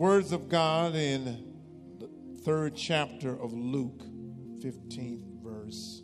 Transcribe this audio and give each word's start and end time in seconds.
Words 0.00 0.32
of 0.32 0.48
God 0.48 0.94
in 0.94 1.26
the 1.98 2.08
third 2.42 2.74
chapter 2.74 3.38
of 3.38 3.52
Luke, 3.52 4.02
15th 4.64 5.42
verse, 5.42 6.02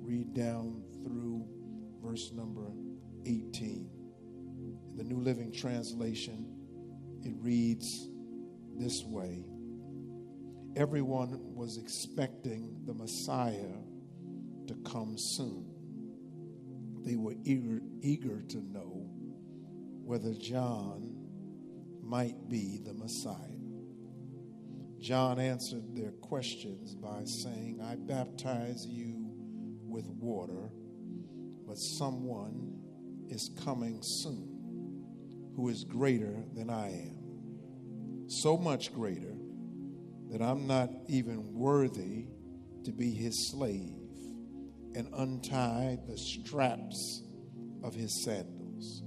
read 0.00 0.32
down 0.32 0.82
through 1.04 1.46
verse 2.02 2.32
number 2.32 2.72
18. 3.26 3.90
In 4.56 4.96
the 4.96 5.04
New 5.04 5.18
Living 5.18 5.52
Translation, 5.52 6.46
it 7.22 7.34
reads 7.36 8.08
this 8.78 9.04
way 9.04 9.44
Everyone 10.74 11.38
was 11.54 11.76
expecting 11.76 12.80
the 12.86 12.94
Messiah 12.94 13.76
to 14.68 14.74
come 14.90 15.18
soon. 15.18 15.66
They 17.04 17.16
were 17.16 17.34
eager, 17.44 17.82
eager 18.00 18.40
to 18.40 18.56
know 18.72 19.06
whether 20.02 20.32
John 20.32 21.27
might 22.08 22.48
be 22.48 22.78
the 22.84 22.94
Messiah. 22.94 23.34
John 24.98 25.38
answered 25.38 25.94
their 25.94 26.12
questions 26.12 26.94
by 26.94 27.24
saying, 27.24 27.80
I 27.82 27.96
baptize 27.96 28.86
you 28.86 29.30
with 29.86 30.06
water, 30.06 30.70
but 31.66 31.76
someone 31.76 32.80
is 33.28 33.50
coming 33.62 34.00
soon 34.02 35.04
who 35.54 35.68
is 35.68 35.84
greater 35.84 36.44
than 36.54 36.70
I 36.70 36.88
am. 36.88 38.28
So 38.28 38.56
much 38.56 38.92
greater 38.94 39.34
that 40.30 40.40
I'm 40.40 40.66
not 40.66 40.90
even 41.08 41.52
worthy 41.52 42.26
to 42.84 42.92
be 42.92 43.10
his 43.10 43.50
slave 43.50 43.94
and 44.94 45.08
untie 45.14 45.98
the 46.06 46.16
straps 46.16 47.22
of 47.82 47.94
his 47.94 48.24
sandals. 48.24 49.02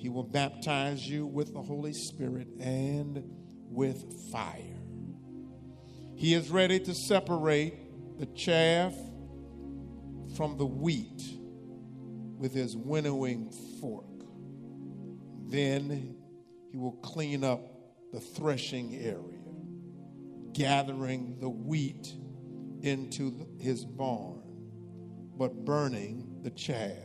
He 0.00 0.08
will 0.08 0.24
baptize 0.24 1.06
you 1.06 1.26
with 1.26 1.52
the 1.52 1.60
Holy 1.60 1.92
Spirit 1.92 2.48
and 2.58 3.22
with 3.68 4.30
fire. 4.32 4.80
He 6.16 6.32
is 6.32 6.48
ready 6.48 6.80
to 6.80 6.94
separate 6.94 8.18
the 8.18 8.24
chaff 8.24 8.94
from 10.38 10.56
the 10.56 10.64
wheat 10.64 11.22
with 12.38 12.54
his 12.54 12.78
winnowing 12.78 13.52
fork. 13.78 14.06
Then 15.48 16.16
he 16.70 16.78
will 16.78 16.96
clean 17.02 17.44
up 17.44 17.60
the 18.10 18.20
threshing 18.20 18.94
area, 18.96 19.44
gathering 20.54 21.36
the 21.40 21.50
wheat 21.50 22.14
into 22.80 23.46
his 23.58 23.84
barn, 23.84 24.40
but 25.36 25.66
burning 25.66 26.38
the 26.42 26.50
chaff 26.52 26.96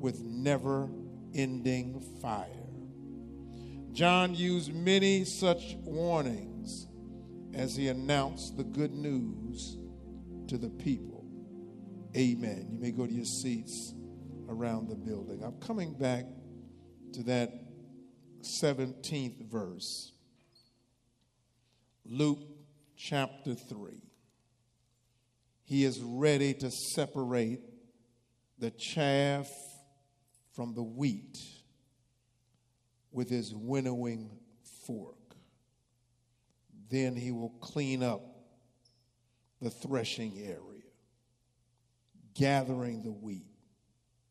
with 0.00 0.20
never 0.24 0.88
ending 1.34 2.00
fire. 2.20 2.46
John 3.92 4.34
used 4.34 4.72
many 4.74 5.24
such 5.24 5.76
warnings 5.82 6.86
as 7.54 7.74
he 7.74 7.88
announced 7.88 8.56
the 8.56 8.64
good 8.64 8.92
news 8.92 9.76
to 10.48 10.58
the 10.58 10.70
people. 10.70 11.26
Amen. 12.16 12.68
You 12.70 12.78
may 12.80 12.90
go 12.90 13.06
to 13.06 13.12
your 13.12 13.24
seats 13.24 13.94
around 14.48 14.88
the 14.88 14.96
building. 14.96 15.42
I'm 15.44 15.58
coming 15.60 15.94
back 15.94 16.24
to 17.14 17.22
that 17.24 17.50
17th 18.62 19.50
verse. 19.50 20.12
Luke 22.04 22.42
chapter 22.96 23.54
3. 23.54 24.02
He 25.64 25.84
is 25.84 26.00
ready 26.00 26.54
to 26.54 26.70
separate 26.70 27.60
the 28.58 28.70
chaff 28.70 29.48
from 30.52 30.74
the 30.74 30.82
wheat 30.82 31.38
with 33.12 33.28
his 33.28 33.54
winnowing 33.54 34.30
fork. 34.86 35.16
Then 36.90 37.14
he 37.16 37.30
will 37.30 37.54
clean 37.60 38.02
up 38.02 38.22
the 39.60 39.70
threshing 39.70 40.38
area, 40.38 40.82
gathering 42.34 43.02
the 43.02 43.12
wheat 43.12 43.46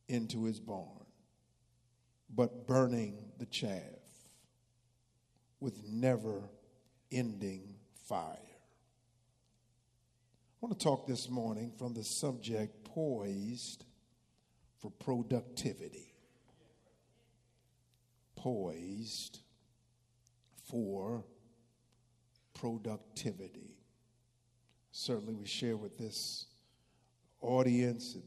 into 0.07 0.45
his 0.45 0.59
barn, 0.59 1.05
but 2.29 2.67
burning 2.67 3.31
the 3.37 3.45
chaff 3.45 3.81
with 5.59 5.87
never 5.87 6.49
ending 7.11 7.75
fire. 8.07 8.37
I 10.61 10.65
want 10.65 10.77
to 10.77 10.83
talk 10.83 11.07
this 11.07 11.29
morning 11.29 11.71
from 11.77 11.93
the 11.93 12.03
subject 12.03 12.83
poised 12.83 13.85
for 14.79 14.91
productivity. 14.91 16.08
Poised 18.41 19.39
for 20.69 21.25
productivity. 22.53 23.75
Certainly, 24.91 25.33
we 25.35 25.45
share 25.45 25.75
with 25.75 25.97
this 25.97 26.45
audience 27.41 28.15
at 28.15 28.21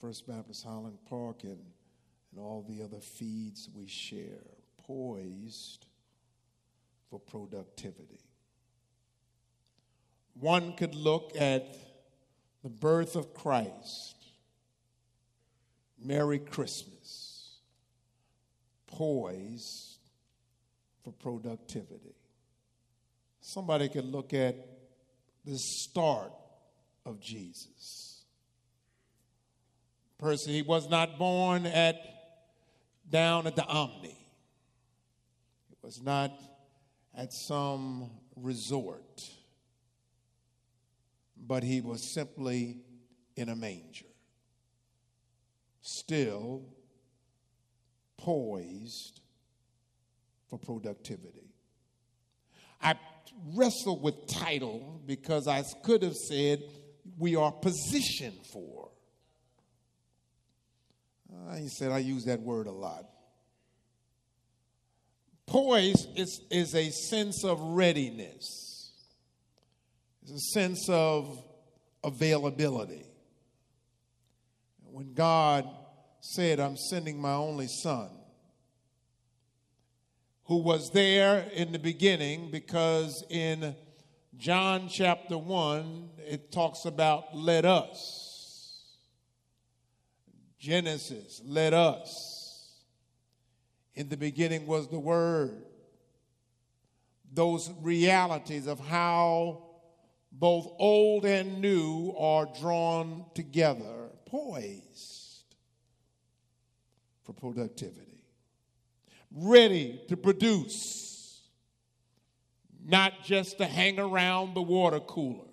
First 0.00 0.28
Baptist 0.28 0.64
Highland 0.64 0.98
Park 1.08 1.42
and, 1.42 1.58
and 2.30 2.40
all 2.40 2.64
the 2.68 2.82
other 2.82 3.00
feeds 3.00 3.68
we 3.74 3.88
share. 3.88 4.44
Poised 4.86 5.86
for 7.10 7.18
productivity. 7.18 8.20
One 10.34 10.74
could 10.76 10.94
look 10.94 11.32
at 11.36 11.76
the 12.62 12.70
birth 12.70 13.16
of 13.16 13.34
Christ 13.34 14.14
Merry 16.00 16.38
Christmas, 16.38 17.27
poised 18.98 20.00
for 21.04 21.12
productivity. 21.12 22.16
Somebody 23.40 23.88
could 23.88 24.04
look 24.04 24.34
at 24.34 24.56
the 25.44 25.56
start 25.56 26.32
of 27.06 27.20
Jesus. 27.20 28.24
Person, 30.18 30.52
he 30.52 30.62
was 30.62 30.90
not 30.90 31.16
born 31.16 31.64
at 31.64 31.94
down 33.08 33.46
at 33.46 33.54
the 33.54 33.64
Omni. 33.64 34.18
He 35.68 35.76
was 35.80 36.02
not 36.02 36.32
at 37.16 37.32
some 37.32 38.10
resort, 38.34 39.22
but 41.36 41.62
he 41.62 41.80
was 41.80 42.02
simply 42.02 42.78
in 43.36 43.48
a 43.48 43.54
manger 43.54 44.06
still 45.88 46.62
poised 48.18 49.20
for 50.50 50.58
productivity. 50.58 51.54
I 52.82 52.94
wrestled 53.54 54.02
with 54.02 54.26
title 54.26 55.00
because 55.06 55.48
I 55.48 55.62
could 55.84 56.02
have 56.02 56.14
said 56.14 56.62
we 57.18 57.36
are 57.36 57.52
positioned 57.52 58.44
for. 58.52 58.90
Uh, 61.32 61.56
he 61.56 61.68
said 61.68 61.92
I 61.92 61.98
use 61.98 62.24
that 62.24 62.40
word 62.40 62.66
a 62.66 62.72
lot. 62.72 63.04
Poise 65.46 66.06
is, 66.14 66.42
is 66.50 66.74
a 66.74 66.90
sense 66.90 67.42
of 67.44 67.58
readiness. 67.60 68.92
It's 70.22 70.32
a 70.32 70.52
sense 70.52 70.88
of 70.90 71.42
availability. 72.04 73.06
When 74.84 75.14
God 75.14 75.66
said, 76.20 76.60
I'm 76.60 76.76
sending 76.76 77.20
my 77.20 77.34
only 77.34 77.68
son, 77.68 78.10
who 80.44 80.58
was 80.58 80.90
there 80.90 81.48
in 81.52 81.72
the 81.72 81.78
beginning 81.78 82.50
because 82.50 83.22
in 83.30 83.74
John 84.36 84.88
chapter 84.88 85.36
1, 85.36 86.10
it 86.26 86.52
talks 86.52 86.84
about 86.84 87.36
let 87.36 87.64
us. 87.64 88.84
Genesis, 90.58 91.40
let 91.44 91.72
us. 91.72 92.74
In 93.94 94.08
the 94.08 94.16
beginning 94.16 94.66
was 94.66 94.88
the 94.88 94.98
Word. 94.98 95.64
those 97.30 97.70
realities 97.82 98.66
of 98.66 98.80
how 98.80 99.64
both 100.32 100.66
old 100.78 101.24
and 101.26 101.60
new 101.60 102.14
are 102.18 102.46
drawn 102.58 103.24
together, 103.34 104.08
poised 104.26 105.17
for 107.28 107.34
productivity, 107.34 108.24
ready 109.30 110.00
to 110.08 110.16
produce, 110.16 111.42
not 112.86 113.22
just 113.22 113.58
to 113.58 113.66
hang 113.66 113.98
around 113.98 114.54
the 114.54 114.62
water 114.62 114.98
cooler, 115.00 115.44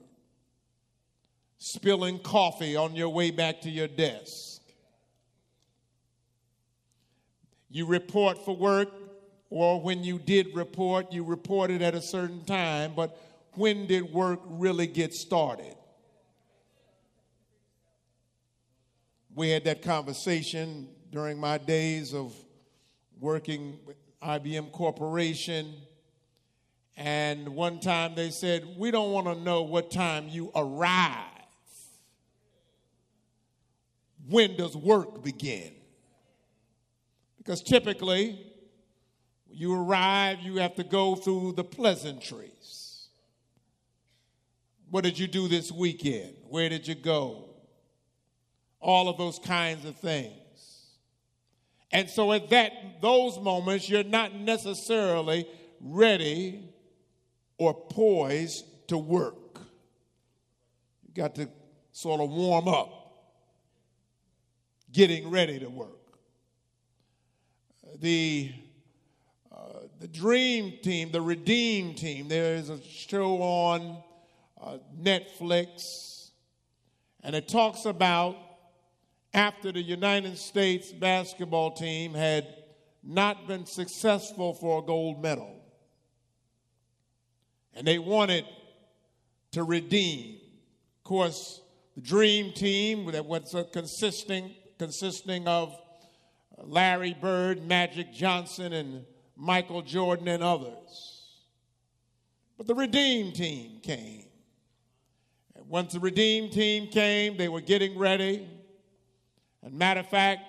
spilling 1.57 2.17
coffee 2.19 2.77
on 2.77 2.95
your 2.95 3.09
way 3.09 3.29
back 3.29 3.59
to 3.59 3.69
your 3.69 3.89
desk. 3.89 4.61
You 7.69 7.85
report 7.85 8.45
for 8.45 8.55
work, 8.55 8.87
or 9.49 9.81
when 9.81 10.01
you 10.01 10.17
did 10.17 10.55
report, 10.55 11.11
you 11.11 11.25
reported 11.25 11.81
at 11.81 11.93
a 11.93 12.01
certain 12.01 12.45
time, 12.45 12.93
but 12.95 13.19
when 13.55 13.85
did 13.85 14.13
work 14.13 14.39
really 14.45 14.87
get 14.87 15.13
started? 15.13 15.75
We 19.35 19.49
had 19.49 19.65
that 19.65 19.81
conversation 19.81 20.87
during 21.11 21.39
my 21.39 21.57
days 21.57 22.13
of 22.13 22.33
working 23.19 23.79
with 23.85 23.97
IBM 24.21 24.71
Corporation. 24.71 25.73
And 26.97 27.49
one 27.49 27.79
time 27.79 28.15
they 28.15 28.29
said, 28.29 28.65
We 28.77 28.91
don't 28.91 29.11
want 29.11 29.27
to 29.27 29.35
know 29.35 29.63
what 29.63 29.91
time 29.91 30.27
you 30.29 30.51
arrive. 30.55 31.21
When 34.27 34.55
does 34.55 34.75
work 34.75 35.23
begin? 35.23 35.71
Because 37.37 37.61
typically, 37.61 38.39
you 39.51 39.73
arrive, 39.73 40.39
you 40.41 40.55
have 40.57 40.75
to 40.75 40.83
go 40.83 41.15
through 41.15 41.53
the 41.55 41.63
pleasantries. 41.63 43.07
What 44.89 45.03
did 45.03 45.19
you 45.19 45.27
do 45.27 45.47
this 45.47 45.71
weekend? 45.71 46.35
Where 46.49 46.69
did 46.69 46.87
you 46.87 46.95
go? 46.95 47.49
All 48.79 49.09
of 49.09 49.17
those 49.17 49.39
kinds 49.39 49.85
of 49.85 49.95
things. 49.97 50.33
And 51.95 52.09
so 52.09 52.33
at 52.33 52.49
that 52.49 52.99
those 52.99 53.39
moments 53.39 53.87
you're 53.87 54.03
not 54.03 54.35
necessarily 54.35 55.47
ready 55.79 56.61
or 57.57 57.73
poised 57.73 58.65
to 58.89 58.97
work. 58.97 59.61
You 61.07 61.13
got 61.13 61.35
to 61.35 61.47
sort 61.93 62.19
of 62.19 62.29
warm 62.31 62.67
up 62.67 62.91
getting 64.91 65.31
ready 65.31 65.57
to 65.59 65.69
work. 65.69 66.19
The 68.01 68.51
uh, 69.49 69.55
the 70.01 70.09
Dream 70.09 70.79
Team, 70.83 71.13
the 71.13 71.21
Redeem 71.21 71.93
Team. 71.93 72.27
There 72.27 72.55
is 72.55 72.69
a 72.69 72.81
show 72.81 73.37
on 73.41 74.03
uh, 74.61 74.79
Netflix, 75.01 76.31
and 77.23 77.37
it 77.37 77.47
talks 77.47 77.85
about 77.85 78.35
after 79.35 79.69
the 79.73 79.81
United 79.81 80.37
States 80.37 80.93
basketball 80.93 81.71
team 81.71 82.13
had 82.13 82.47
not 83.03 83.47
been 83.47 83.65
successful 83.65 84.53
for 84.53 84.79
a 84.79 84.81
gold 84.81 85.21
medal, 85.21 85.61
and 87.73 87.85
they 87.85 87.99
wanted 87.99 88.45
to 89.51 89.63
redeem. 89.63 90.37
Of 90.99 91.03
course, 91.03 91.61
the 91.95 92.01
Dream 92.01 92.53
Team 92.53 93.11
that 93.11 93.25
was 93.25 93.53
consisting 93.73 94.55
consisting 94.79 95.47
of 95.47 95.77
Larry 96.57 97.15
Bird, 97.19 97.65
Magic 97.65 98.13
Johnson, 98.13 98.73
and 98.73 99.05
Michael 99.35 99.81
Jordan, 99.81 100.29
and 100.29 100.43
others. 100.43 101.23
But 102.57 102.67
the 102.67 102.75
Redeem 102.75 103.33
team 103.33 103.79
came. 103.81 104.25
And 105.55 105.67
once 105.67 105.93
the 105.93 105.99
Redeem 105.99 106.49
team 106.49 106.87
came, 106.87 107.35
they 107.35 107.49
were 107.49 107.61
getting 107.61 107.97
ready. 107.97 108.47
And 109.65 109.73
matter 109.73 110.01
of 110.01 110.07
fact, 110.07 110.43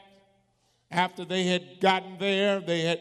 after 0.91 1.25
they 1.25 1.45
had 1.45 1.81
gotten 1.81 2.19
there, 2.19 2.61
they 2.61 2.83
had 2.83 3.01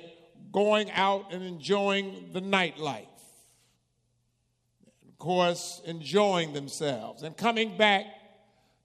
going 0.52 0.90
out 0.92 1.34
and 1.34 1.44
enjoying 1.44 2.30
the 2.32 2.42
nightlife. 2.42 3.06
Of 5.08 5.18
course, 5.20 5.82
enjoying 5.86 6.54
themselves. 6.54 7.24
And 7.24 7.36
coming 7.36 7.78
back 7.78 8.06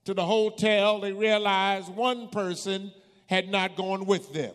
to 0.03 0.13
the 0.13 0.25
hotel, 0.25 0.99
they 0.99 1.13
realized 1.13 1.87
one 1.95 2.27
person 2.27 2.91
had 3.27 3.47
not 3.47 3.77
gone 3.77 4.05
with 4.05 4.33
them. 4.33 4.53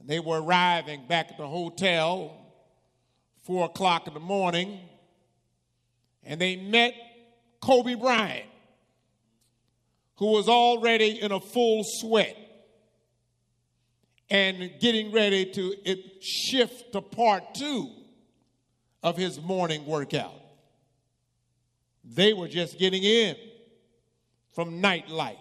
And 0.00 0.08
they 0.08 0.20
were 0.20 0.40
arriving 0.40 1.06
back 1.06 1.30
at 1.30 1.36
the 1.36 1.46
hotel, 1.46 2.36
four 3.42 3.66
o'clock 3.66 4.06
in 4.06 4.14
the 4.14 4.20
morning, 4.20 4.80
and 6.22 6.40
they 6.40 6.56
met 6.56 6.94
Kobe 7.60 7.94
Bryant, 7.94 8.46
who 10.16 10.32
was 10.32 10.48
already 10.48 11.20
in 11.20 11.32
a 11.32 11.40
full 11.40 11.82
sweat 11.84 12.36
and 14.30 14.70
getting 14.80 15.12
ready 15.12 15.46
to 15.52 15.74
shift 16.20 16.92
to 16.92 17.00
part 17.00 17.54
two 17.54 17.90
of 19.02 19.16
his 19.16 19.40
morning 19.40 19.84
workout. 19.86 20.32
They 22.04 22.32
were 22.32 22.48
just 22.48 22.78
getting 22.78 23.02
in 23.02 23.36
from 24.54 24.80
nightlife. 24.82 25.38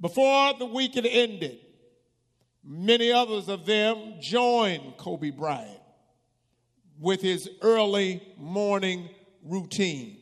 Before 0.00 0.54
the 0.58 0.66
weekend 0.66 1.06
ended, 1.06 1.58
many 2.64 3.12
others 3.12 3.48
of 3.48 3.66
them 3.66 4.14
joined 4.20 4.96
Kobe 4.96 5.30
Bryant 5.30 5.80
with 6.98 7.20
his 7.20 7.48
early 7.62 8.22
morning 8.36 9.08
routine. 9.42 10.18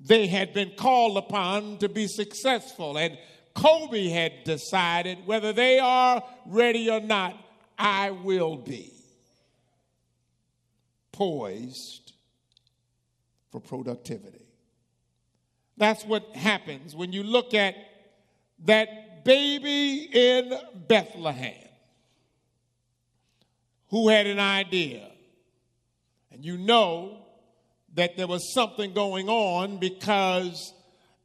They 0.00 0.26
had 0.26 0.54
been 0.54 0.72
called 0.76 1.16
upon 1.18 1.78
to 1.78 1.88
be 1.88 2.06
successful, 2.06 2.96
and 2.96 3.18
Kobe 3.54 4.08
had 4.08 4.44
decided 4.44 5.26
whether 5.26 5.52
they 5.52 5.78
are 5.78 6.22
ready 6.46 6.88
or 6.90 7.00
not, 7.00 7.36
I 7.78 8.10
will 8.10 8.56
be 8.56 8.92
poised 11.12 12.12
for 13.50 13.60
productivity. 13.60 14.46
That's 15.76 16.04
what 16.04 16.34
happens 16.36 16.94
when 16.94 17.12
you 17.12 17.22
look 17.22 17.52
at 17.54 17.74
that 18.64 19.24
baby 19.24 20.08
in 20.12 20.52
Bethlehem 20.88 21.68
who 23.88 24.08
had 24.08 24.26
an 24.26 24.38
idea. 24.38 25.10
And 26.30 26.44
you 26.44 26.56
know 26.56 27.26
that 27.94 28.16
there 28.16 28.26
was 28.26 28.52
something 28.52 28.92
going 28.92 29.28
on 29.28 29.78
because 29.78 30.72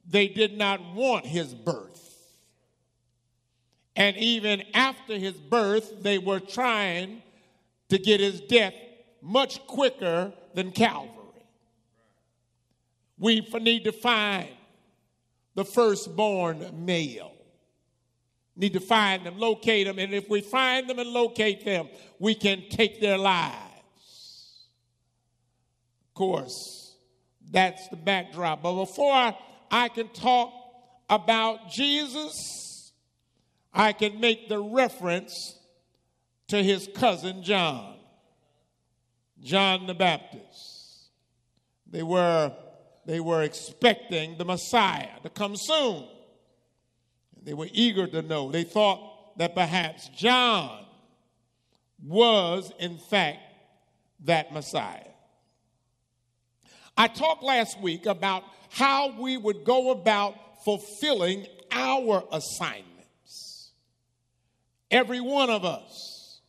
they 0.08 0.28
did 0.28 0.58
not 0.58 0.82
want 0.94 1.26
his 1.26 1.54
birth. 1.54 2.02
And 3.96 4.18
even 4.18 4.64
after 4.74 5.18
his 5.18 5.34
birth, 5.34 6.02
they 6.02 6.18
were 6.18 6.40
trying 6.40 7.22
to 7.90 7.98
get 7.98 8.20
his 8.20 8.42
death 8.42 8.74
much 9.22 9.66
quicker 9.68 10.34
than 10.54 10.72
Calvary. 10.72 11.12
We 13.18 13.42
need 13.62 13.86
to 13.86 13.92
find 13.92 14.50
the 15.56 15.64
firstborn 15.64 16.86
male. 16.86 17.32
Need 18.58 18.74
to 18.74 18.80
find 18.80 19.26
them, 19.26 19.38
locate 19.38 19.88
them, 19.88 20.00
and 20.00 20.14
if 20.14 20.30
we 20.30 20.42
find 20.42 20.90
them 20.90 21.00
and 21.00 21.10
locate 21.10 21.66
them, 21.66 21.90
we 22.20 22.36
can 22.36 22.64
take 22.70 23.02
their 23.02 23.18
lives. 23.18 23.65
Course, 26.16 26.96
that's 27.52 27.88
the 27.90 27.98
backdrop. 27.98 28.64
But 28.64 28.74
before 28.86 29.36
I 29.70 29.90
can 29.90 30.08
talk 30.10 30.54
about 31.10 31.70
Jesus, 31.70 32.94
I 33.74 33.92
can 33.92 34.20
make 34.22 34.48
the 34.48 34.60
reference 34.60 35.60
to 36.48 36.64
his 36.64 36.90
cousin 36.96 37.44
John, 37.44 37.98
John 39.44 39.88
the 39.88 39.94
Baptist. 39.94 41.10
They 41.92 42.02
were 42.02 42.54
they 43.06 43.20
were 43.20 43.44
expecting 43.44 44.38
the 44.38 44.46
Messiah 44.46 45.20
to 45.22 45.30
come 45.30 45.56
soon. 45.56 46.08
They 47.44 47.54
were 47.54 47.68
eager 47.72 48.08
to 48.08 48.22
know. 48.22 48.52
They 48.52 48.64
thought 48.64 49.38
that 49.38 49.54
perhaps 49.54 50.10
John 50.16 50.86
was, 52.04 52.72
in 52.80 52.98
fact, 52.98 53.40
that 54.24 54.52
Messiah. 54.54 55.12
I 56.98 57.08
talked 57.08 57.44
last 57.44 57.80
week 57.80 58.06
about 58.06 58.44
how 58.70 59.20
we 59.20 59.38
would 59.38 59.64
go 59.64 59.92
about 59.92 60.36
fulfilling 60.64 61.46
our 61.72 62.24
assignments. 62.32 63.72
Every 64.90 65.20
one 65.20 65.50
of 65.50 65.66
us, 65.66 66.40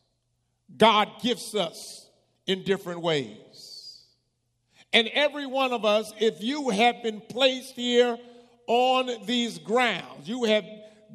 God 0.77 1.09
gifts 1.21 1.53
us 1.55 2.09
in 2.45 2.63
different 2.63 3.01
ways. 3.01 4.05
And 4.93 5.09
every 5.09 5.45
one 5.45 5.73
of 5.73 5.85
us, 5.85 6.11
if 6.19 6.41
you 6.41 6.69
have 6.69 7.03
been 7.03 7.21
placed 7.21 7.73
here 7.73 8.17
on 8.67 9.25
these 9.25 9.57
grounds, 9.59 10.27
you 10.27 10.45
have, 10.45 10.63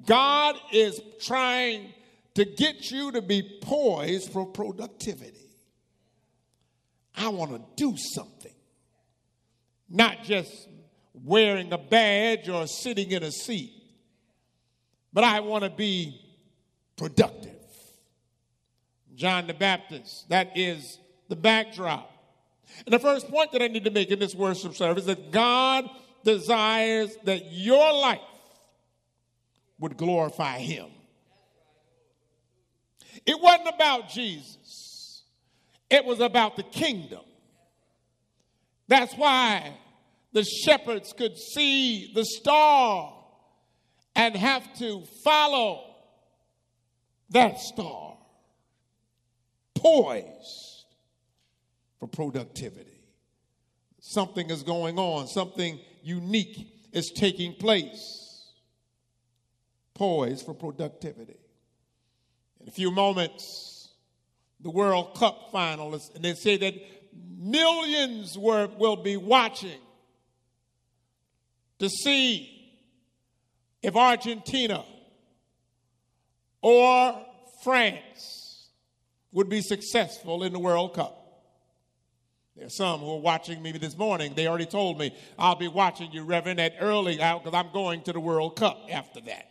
God 0.04 0.56
is 0.72 1.00
trying 1.20 1.92
to 2.34 2.44
get 2.44 2.90
you 2.90 3.12
to 3.12 3.22
be 3.22 3.58
poised 3.62 4.30
for 4.32 4.46
productivity. 4.46 5.38
I 7.16 7.28
want 7.28 7.52
to 7.52 7.62
do 7.76 7.94
something, 8.14 8.41
not 9.92 10.24
just 10.24 10.68
wearing 11.12 11.72
a 11.72 11.78
badge 11.78 12.48
or 12.48 12.66
sitting 12.66 13.10
in 13.10 13.22
a 13.22 13.30
seat, 13.30 13.72
but 15.12 15.22
I 15.22 15.40
want 15.40 15.64
to 15.64 15.70
be 15.70 16.20
productive. 16.96 17.50
John 19.14 19.46
the 19.46 19.54
Baptist, 19.54 20.28
that 20.30 20.56
is 20.56 20.98
the 21.28 21.36
backdrop. 21.36 22.10
And 22.86 22.92
the 22.92 22.98
first 22.98 23.28
point 23.28 23.52
that 23.52 23.62
I 23.62 23.68
need 23.68 23.84
to 23.84 23.90
make 23.90 24.10
in 24.10 24.18
this 24.18 24.34
worship 24.34 24.74
service 24.74 25.02
is 25.02 25.06
that 25.08 25.30
God 25.30 25.88
desires 26.24 27.14
that 27.24 27.52
your 27.52 27.92
life 27.92 28.20
would 29.78 29.98
glorify 29.98 30.58
Him. 30.58 30.88
It 33.26 33.38
wasn't 33.40 33.68
about 33.74 34.08
Jesus, 34.08 35.22
it 35.90 36.04
was 36.04 36.20
about 36.20 36.56
the 36.56 36.62
kingdom. 36.62 37.20
That's 38.92 39.14
why 39.14 39.72
the 40.34 40.44
shepherds 40.44 41.14
could 41.14 41.38
see 41.38 42.12
the 42.12 42.26
star 42.26 43.14
and 44.14 44.36
have 44.36 44.70
to 44.80 45.02
follow 45.24 45.94
that 47.30 47.58
star, 47.58 48.18
poised 49.74 50.84
for 52.00 52.06
productivity. 52.06 53.00
Something 53.98 54.50
is 54.50 54.62
going 54.62 54.98
on, 54.98 55.26
something 55.26 55.80
unique 56.02 56.90
is 56.92 57.12
taking 57.12 57.54
place, 57.54 58.52
poised 59.94 60.44
for 60.44 60.52
productivity. 60.52 61.40
In 62.60 62.68
a 62.68 62.72
few 62.72 62.90
moments, 62.90 63.88
the 64.60 64.70
World 64.70 65.16
Cup 65.16 65.50
finalists, 65.50 66.14
and 66.14 66.22
they 66.22 66.34
say 66.34 66.58
that 66.58 66.74
millions 67.38 68.36
were, 68.38 68.68
will 68.78 68.96
be 68.96 69.16
watching 69.16 69.80
to 71.78 71.88
see 71.88 72.48
if 73.82 73.96
Argentina 73.96 74.84
or 76.60 77.26
France 77.64 78.68
would 79.32 79.48
be 79.48 79.60
successful 79.60 80.44
in 80.44 80.52
the 80.52 80.58
World 80.58 80.94
Cup. 80.94 81.18
There's 82.54 82.76
some 82.76 83.00
who 83.00 83.14
are 83.14 83.20
watching 83.20 83.62
me 83.62 83.72
this 83.72 83.96
morning. 83.96 84.34
They 84.34 84.46
already 84.46 84.66
told 84.66 84.98
me, 84.98 85.14
I'll 85.38 85.56
be 85.56 85.68
watching 85.68 86.12
you, 86.12 86.22
Reverend, 86.22 86.60
at 86.60 86.74
early 86.80 87.20
out 87.20 87.42
because 87.42 87.58
I'm 87.58 87.72
going 87.72 88.02
to 88.02 88.12
the 88.12 88.20
World 88.20 88.56
Cup 88.56 88.86
after 88.90 89.20
that. 89.22 89.48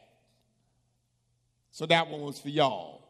So 1.71 1.85
that 1.87 2.09
one 2.09 2.21
was 2.21 2.39
for 2.39 2.49
y'all. 2.49 3.00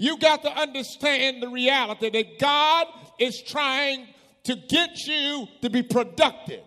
You 0.00 0.16
got 0.16 0.44
to 0.44 0.50
understand 0.50 1.42
the 1.42 1.50
reality 1.50 2.08
that 2.08 2.38
God 2.38 2.86
is 3.18 3.38
trying 3.42 4.06
to 4.44 4.56
get 4.56 5.06
you 5.06 5.46
to 5.60 5.68
be 5.68 5.82
productive. 5.82 6.62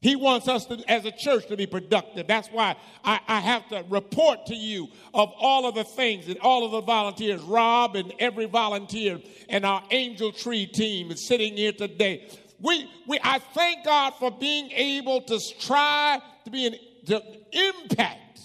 He 0.00 0.14
wants 0.14 0.46
us 0.46 0.66
to, 0.66 0.80
as 0.86 1.06
a 1.06 1.10
church 1.10 1.48
to 1.48 1.56
be 1.56 1.66
productive. 1.66 2.28
That's 2.28 2.46
why 2.52 2.76
I, 3.04 3.18
I, 3.26 3.40
have 3.40 3.68
to 3.70 3.84
report 3.88 4.46
to 4.46 4.54
you 4.54 4.90
of 5.12 5.32
all 5.40 5.66
of 5.66 5.74
the 5.74 5.82
things 5.82 6.28
and 6.28 6.38
all 6.38 6.64
of 6.64 6.70
the 6.70 6.82
volunteers. 6.82 7.40
Rob 7.40 7.96
and 7.96 8.14
every 8.20 8.46
volunteer 8.46 9.20
and 9.48 9.66
our 9.66 9.82
angel 9.90 10.30
tree 10.30 10.66
team 10.66 11.10
is 11.10 11.26
sitting 11.26 11.56
here 11.56 11.72
today. 11.72 12.30
We, 12.60 12.88
we, 13.08 13.18
I 13.24 13.40
thank 13.40 13.84
God 13.84 14.12
for 14.20 14.30
being 14.30 14.70
able 14.70 15.22
to 15.22 15.40
try 15.58 16.20
to 16.44 16.50
be 16.52 16.66
an, 16.66 16.76
to 17.06 17.20
impact 17.50 18.40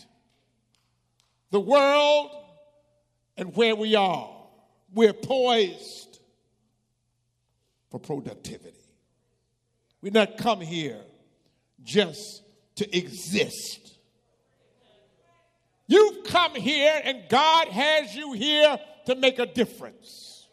the 1.51 1.59
world 1.59 2.31
and 3.37 3.55
where 3.55 3.75
we 3.75 3.95
are. 3.95 4.29
We're 4.93 5.13
poised 5.13 6.19
for 7.89 7.99
productivity. 7.99 8.73
We 10.01 10.09
not 10.09 10.37
come 10.37 10.61
here 10.61 11.01
just 11.83 12.43
to 12.75 12.97
exist. 12.97 13.97
You've 15.87 16.25
come 16.25 16.55
here 16.55 17.01
and 17.03 17.23
God 17.29 17.67
has 17.67 18.15
you 18.15 18.33
here 18.33 18.77
to 19.05 19.15
make 19.15 19.39
a 19.39 19.45
difference. 19.45 20.47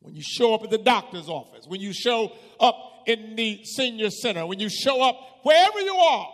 When 0.00 0.14
you 0.14 0.22
show 0.22 0.54
up 0.54 0.62
at 0.62 0.70
the 0.70 0.78
doctor's 0.78 1.28
office, 1.28 1.66
when 1.66 1.80
you 1.80 1.92
show 1.92 2.32
up 2.60 2.76
in 3.06 3.34
the 3.36 3.64
senior 3.64 4.10
center, 4.10 4.46
when 4.46 4.60
you 4.60 4.68
show 4.68 5.02
up 5.02 5.16
wherever 5.42 5.80
you 5.80 5.94
are, 5.94 6.32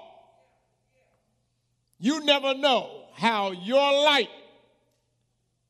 you 1.98 2.24
never 2.24 2.54
know 2.54 3.06
how 3.14 3.52
your 3.52 4.04
light 4.04 4.28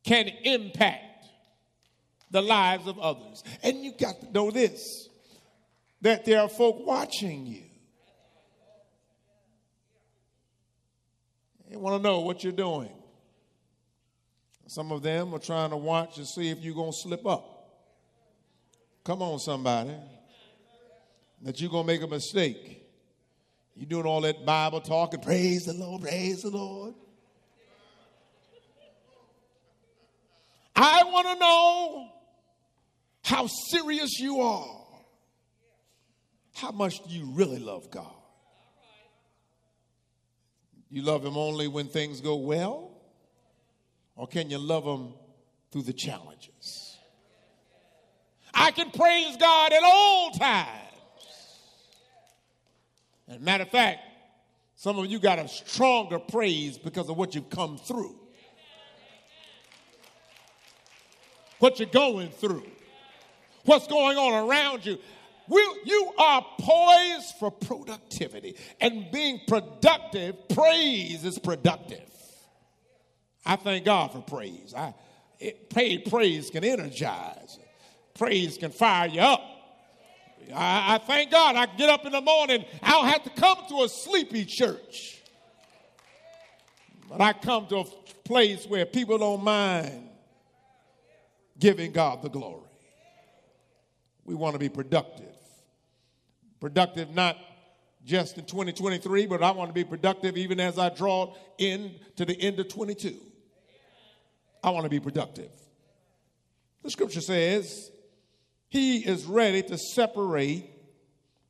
can 0.05 0.29
impact 0.45 1.27
the 2.31 2.43
lives 2.43 2.87
of 2.87 2.99
others. 2.99 3.45
And 3.63 3.85
you 3.85 3.93
got 3.93 4.21
to 4.21 4.33
know 4.33 4.51
this 4.51 5.09
that 6.01 6.25
there 6.25 6.41
are 6.41 6.49
folk 6.49 6.85
watching 6.85 7.47
you. 7.47 7.63
They 11.71 11.77
want 11.77 11.97
to 11.97 12.03
know 12.03 12.21
what 12.21 12.43
you're 12.43 12.53
doing. 12.53 12.91
Some 14.67 14.91
of 14.91 15.03
them 15.03 15.33
are 15.35 15.39
trying 15.39 15.71
to 15.71 15.77
watch 15.77 16.19
and 16.19 16.27
see 16.27 16.51
if 16.51 16.59
you're 16.59 16.75
going 16.75 16.91
to 16.91 16.97
slip 16.97 17.25
up. 17.25 17.53
Come 19.05 19.23
on, 19.23 19.39
somebody. 19.39 19.95
That 21.43 21.61
you're 21.61 21.71
going 21.71 21.87
to 21.87 21.93
make 21.93 22.03
a 22.03 22.07
mistake. 22.07 22.83
You're 23.75 23.89
doing 23.89 24.07
all 24.07 24.21
that 24.23 24.45
Bible 24.45 24.81
talking, 24.81 25.21
praise 25.21 25.67
the 25.67 25.73
Lord, 25.73 26.03
praise 26.03 26.43
the 26.43 26.51
Lord. 26.51 26.95
I 30.75 31.05
want 31.05 31.27
to 31.29 31.35
know 31.39 32.09
how 33.23 33.47
serious 33.47 34.19
you 34.19 34.41
are. 34.41 34.83
How 36.55 36.71
much 36.71 37.03
do 37.05 37.15
you 37.15 37.27
really 37.33 37.59
love 37.59 37.91
God? 37.91 38.15
You 40.91 41.03
love 41.03 41.25
Him 41.25 41.37
only 41.37 41.69
when 41.69 41.89
things 41.89 42.21
go 42.21 42.37
well? 42.37 42.91
Or 44.15 44.27
can 44.27 44.51
you 44.51 44.59
love 44.59 44.85
Him 44.85 45.15
through 45.71 45.83
the 45.83 45.93
challenges? 45.93 46.99
I 48.53 48.71
can 48.71 48.91
praise 48.91 49.37
God 49.39 49.73
at 49.73 49.83
all 49.83 50.31
times. 50.33 50.69
And 53.29 53.41
matter 53.41 53.63
of 53.63 53.71
fact, 53.71 54.01
some 54.75 54.99
of 54.99 55.07
you 55.07 55.19
got 55.19 55.39
a 55.39 55.49
stronger 55.49 56.19
praise 56.19 56.77
because 56.77 57.09
of 57.09 57.17
what 57.17 57.35
you've 57.35 57.51
come 57.51 57.79
through. 57.79 58.22
What 61.63 61.79
you're 61.79 61.89
going 61.89 62.31
through. 62.31 62.67
What's 63.67 63.87
going 63.87 64.19
on 64.19 64.49
around 64.49 64.85
you. 64.85 64.99
We, 65.49 65.61
you 65.85 66.13
are 66.19 66.45
poised 66.59 67.37
for 67.39 67.53
productivity. 67.53 68.57
And 68.81 69.13
being 69.13 69.43
productive, 69.47 70.49
praise 70.49 71.25
is 71.25 71.39
productive. 71.39 72.11
I 73.47 73.55
thank 73.55 73.85
God 73.85 74.11
for 74.11 74.23
praise. 74.23 74.75
I, 74.77 74.93
it, 75.39 75.71
paid 75.71 76.11
praise 76.11 76.51
can 76.51 76.65
energize, 76.65 77.61
praise 78.15 78.59
can 78.59 78.73
fire 78.73 79.07
you 79.07 79.21
up. 79.21 79.43
I, 80.53 80.97
I 80.97 80.99
thank 80.99 81.31
God 81.31 81.55
I 81.55 81.67
get 81.67 81.89
up 81.89 82.05
in 82.05 82.11
the 82.11 82.21
morning, 82.21 82.65
I 82.83 82.91
don't 82.91 83.07
have 83.07 83.23
to 83.23 83.31
come 83.31 83.59
to 83.69 83.85
a 83.85 83.89
sleepy 83.89 84.47
church. 84.47 85.23
But 87.09 87.21
I 87.21 87.33
come 87.33 87.69
to 87.69 87.77
a 87.77 87.85
place 88.25 88.67
where 88.67 88.85
people 88.85 89.19
don't 89.19 89.45
mind 89.45 90.09
giving 91.63 91.93
God 91.93 92.23
the 92.23 92.29
glory. 92.29 92.69
We 94.25 94.35
want 94.35 94.55
to 94.55 94.59
be 94.59 94.69
productive. 94.69 95.35
Productive 96.61 97.11
not 97.11 97.39
just 98.05 98.37
in 98.37 98.45
2023, 98.47 99.27
but 99.27 99.45
I 99.45 99.53
want 99.53 99.71
to 99.71 99.73
be 99.73 99.85
productive 99.85 100.37
even 100.37 100.59
as 100.59 100.77
I 100.77 100.89
draw 100.89 101.35
in 101.59 101.95
to 102.17 102.25
the 102.25 102.39
end 102.39 102.59
of 102.59 102.69
22. 102.69 103.17
I 104.65 104.71
want 104.71 104.85
to 104.85 104.91
be 104.91 104.99
productive. 104.99 105.51
The 106.83 106.91
scripture 106.91 107.21
says, 107.21 107.93
He 108.69 108.99
is 108.99 109.25
ready 109.25 109.63
to 109.63 109.79
separate 109.79 110.69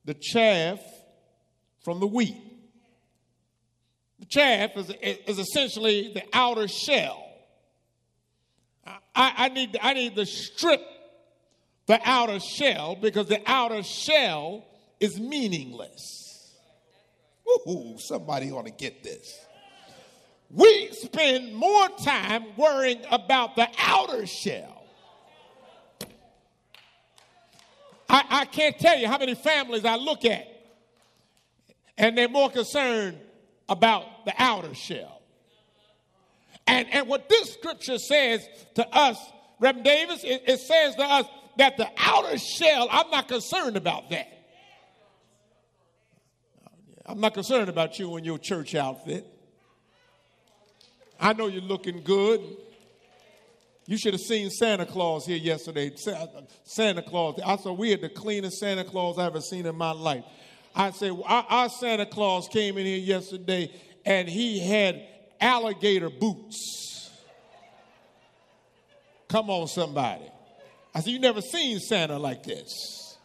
the 0.05 0.13
chaff 0.13 0.79
from 1.83 1.99
the 1.99 2.07
wheat. 2.07 2.37
The 4.19 4.27
chaff 4.27 4.77
is, 4.77 4.91
is 5.01 5.39
essentially 5.39 6.13
the 6.13 6.23
outer 6.33 6.67
shell. 6.67 7.22
I, 8.85 9.01
I, 9.15 9.49
need, 9.49 9.77
I 9.81 9.93
need 9.93 10.15
to 10.15 10.25
strip 10.25 10.81
the 11.85 11.99
outer 12.03 12.39
shell 12.39 12.95
because 12.95 13.27
the 13.27 13.41
outer 13.45 13.83
shell 13.83 14.65
is 14.99 15.19
meaningless. 15.19 16.51
Ooh, 17.67 17.95
somebody 17.97 18.51
ought 18.51 18.65
to 18.65 18.71
get 18.71 19.03
this. 19.03 19.39
We 20.49 20.89
spend 20.91 21.53
more 21.55 21.89
time 22.03 22.45
worrying 22.57 23.01
about 23.09 23.55
the 23.55 23.67
outer 23.79 24.25
shell. 24.27 24.85
I, 28.07 28.23
I 28.29 28.45
can't 28.45 28.77
tell 28.77 28.97
you 28.97 29.07
how 29.07 29.17
many 29.17 29.33
families 29.33 29.85
I 29.85 29.95
look 29.95 30.25
at, 30.25 30.47
and 31.97 32.15
they're 32.15 32.29
more 32.29 32.51
concerned 32.51 33.17
about 33.67 34.25
the 34.25 34.33
outer 34.37 34.75
shell. 34.75 35.22
And, 36.67 36.87
and 36.91 37.07
what 37.07 37.29
this 37.29 37.53
scripture 37.53 37.97
says 37.97 38.47
to 38.75 38.87
us, 38.95 39.17
Reverend 39.59 39.85
Davis, 39.85 40.23
it, 40.23 40.43
it 40.47 40.59
says 40.59 40.95
to 40.95 41.03
us 41.03 41.25
that 41.57 41.77
the 41.77 41.87
outer 41.97 42.37
shell, 42.37 42.87
I'm 42.91 43.09
not 43.09 43.27
concerned 43.27 43.77
about 43.77 44.09
that. 44.09 44.27
I'm 47.05 47.19
not 47.19 47.33
concerned 47.33 47.69
about 47.69 47.99
you 47.99 48.15
and 48.15 48.25
your 48.25 48.37
church 48.37 48.75
outfit. 48.75 49.27
I 51.19 51.33
know 51.33 51.47
you're 51.47 51.61
looking 51.61 52.01
good. 52.03 52.41
You 53.85 53.97
should 53.97 54.13
have 54.13 54.21
seen 54.21 54.49
Santa 54.49 54.85
Claus 54.85 55.25
here 55.25 55.37
yesterday. 55.37 55.91
Santa 56.63 57.01
Claus. 57.01 57.39
I 57.45 57.57
saw 57.57 57.73
we 57.73 57.91
had 57.91 58.01
the 58.01 58.09
cleanest 58.09 58.59
Santa 58.59 58.85
Claus 58.85 59.19
I 59.19 59.25
ever 59.25 59.41
seen 59.41 59.65
in 59.65 59.75
my 59.75 59.91
life. 59.91 60.23
I 60.73 60.91
said, 60.91 61.11
our 61.25 61.69
Santa 61.69 62.05
Claus 62.05 62.47
came 62.47 62.77
in 62.77 62.85
here 62.85 62.97
yesterday 62.97 63.71
and 64.05 64.27
he 64.27 64.59
had 64.59 65.05
alligator 65.43 66.09
boots. 66.09 67.11
Come 69.27 69.49
on, 69.49 69.67
somebody. 69.67 70.25
I 70.95 71.01
said, 71.01 71.11
You 71.11 71.19
never 71.19 71.41
seen 71.41 71.79
Santa 71.79 72.17
like 72.17 72.43
this. 72.43 73.17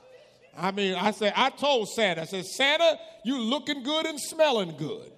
I 0.57 0.73
mean, 0.73 0.95
I 0.97 1.13
said, 1.13 1.33
I 1.37 1.51
told 1.51 1.89
Santa, 1.89 2.23
I 2.23 2.25
said, 2.25 2.45
Santa, 2.45 2.99
you 3.25 3.39
looking 3.39 3.85
good 3.85 4.07
and 4.07 4.19
smelling 4.19 4.77
good. 4.77 5.13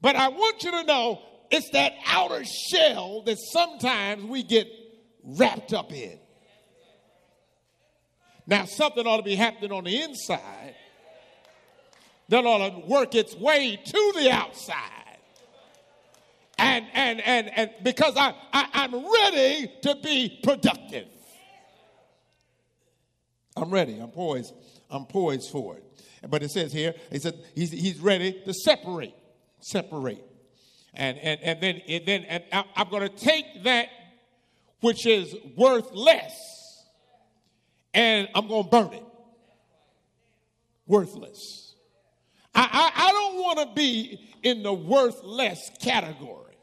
But 0.00 0.16
I 0.16 0.28
want 0.28 0.62
you 0.62 0.70
to 0.72 0.84
know 0.84 1.22
it's 1.50 1.70
that 1.70 1.94
outer 2.06 2.44
shell 2.44 3.22
that 3.22 3.38
sometimes 3.52 4.24
we 4.24 4.42
get 4.42 4.68
wrapped 5.24 5.72
up 5.72 5.92
in. 5.92 6.18
Now, 8.46 8.66
something 8.66 9.06
ought 9.06 9.18
to 9.18 9.22
be 9.22 9.34
happening 9.34 9.72
on 9.72 9.84
the 9.84 10.02
inside 10.02 10.74
that 12.28 12.44
ought 12.44 12.68
to 12.68 12.86
work 12.86 13.14
its 13.14 13.34
way 13.34 13.80
to 13.84 14.12
the 14.16 14.30
outside. 14.30 14.76
And, 16.58 16.86
and, 16.92 17.20
and, 17.20 17.50
and 17.56 17.70
because 17.82 18.16
I, 18.16 18.34
I, 18.52 18.68
I'm 18.74 18.94
ready 18.94 19.72
to 19.82 19.96
be 20.02 20.40
productive. 20.42 21.06
I'm 23.56 23.70
ready. 23.70 23.98
I'm 23.98 24.10
poised. 24.10 24.54
I'm 24.90 25.06
poised 25.06 25.50
for 25.50 25.76
it. 25.76 25.84
But 26.28 26.42
it 26.42 26.50
says 26.50 26.72
here, 26.72 26.94
he 27.12 27.18
said 27.18 27.34
he's, 27.54 27.70
he's 27.70 28.00
ready 28.00 28.40
to 28.44 28.52
separate. 28.52 29.14
Separate. 29.60 30.24
And, 30.94 31.16
and, 31.18 31.40
and 31.42 31.60
then, 31.60 31.80
and 31.88 32.06
then 32.06 32.24
and 32.24 32.44
I'm 32.76 32.88
going 32.88 33.08
to 33.08 33.14
take 33.14 33.64
that 33.64 33.88
which 34.80 35.06
is 35.06 35.34
worth 35.56 35.92
less 35.92 36.36
and 37.94 38.28
I'm 38.34 38.48
going 38.48 38.64
to 38.64 38.70
burn 38.70 38.92
it. 38.92 39.04
Worthless. 40.86 41.67
I, 42.58 42.68
I, 42.72 43.06
I 43.06 43.12
don't 43.12 43.36
want 43.36 43.58
to 43.60 43.74
be 43.76 44.18
in 44.42 44.64
the 44.64 44.72
worthless 44.72 45.70
category. 45.80 46.56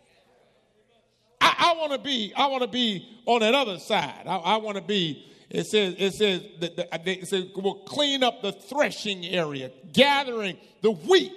I, 1.40 1.72
I 1.74 1.80
want 1.80 1.94
to 1.94 1.98
be, 1.98 2.34
I 2.36 2.48
want 2.48 2.64
to 2.64 2.68
be 2.68 3.22
on 3.26 3.40
that 3.40 3.56
other 3.56 3.80
side. 3.80 4.24
I, 4.28 4.36
I 4.36 4.58
want 4.58 4.76
to 4.76 4.84
be, 4.84 5.32
it 5.50 5.68
says, 5.68 5.96
it 5.98 6.14
says, 6.14 6.42
that 6.60 7.08
it 7.08 7.28
says, 7.30 7.46
we'll 7.56 7.86
clean 7.86 8.24
up 8.24 8.42
the 8.42 8.52
threshing 8.52 9.26
area, 9.26 9.72
gathering 9.94 10.58
the 10.82 10.92
wheat 10.92 11.32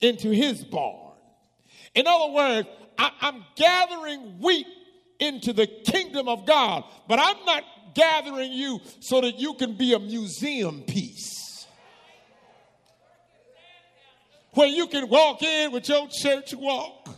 into 0.00 0.30
his 0.30 0.64
barn. 0.64 1.14
In 1.94 2.08
other 2.08 2.32
words, 2.32 2.68
I, 2.98 3.12
I'm 3.20 3.44
gathering 3.54 4.40
wheat 4.40 4.66
into 5.20 5.52
the 5.52 5.68
kingdom 5.68 6.26
of 6.26 6.44
God, 6.44 6.82
but 7.06 7.20
I'm 7.20 7.44
not 7.44 7.62
gathering 7.94 8.50
you 8.50 8.80
so 8.98 9.20
that 9.20 9.38
you 9.38 9.54
can 9.54 9.76
be 9.76 9.92
a 9.94 10.00
museum 10.00 10.82
piece. 10.82 11.47
Where 14.58 14.66
you 14.66 14.88
can 14.88 15.08
walk 15.08 15.40
in 15.44 15.70
with 15.70 15.88
your 15.88 16.08
church 16.08 16.52
walk. 16.52 17.08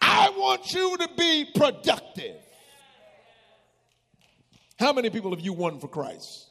I 0.00 0.30
want 0.30 0.72
you 0.72 0.96
to 0.96 1.08
be 1.18 1.50
productive. 1.54 2.40
How 4.78 4.94
many 4.94 5.10
people 5.10 5.30
have 5.32 5.40
you 5.40 5.52
won 5.52 5.80
for 5.80 5.88
Christ? 5.88 6.48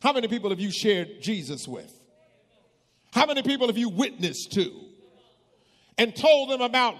How 0.00 0.14
many 0.14 0.26
people 0.26 0.48
have 0.48 0.58
you 0.58 0.70
shared 0.70 1.20
Jesus 1.20 1.68
with? 1.68 1.92
How 3.12 3.26
many 3.26 3.42
people 3.42 3.66
have 3.66 3.76
you 3.76 3.90
witnessed 3.90 4.52
to 4.52 4.72
and 5.98 6.16
told 6.16 6.48
them 6.48 6.62
about 6.62 6.94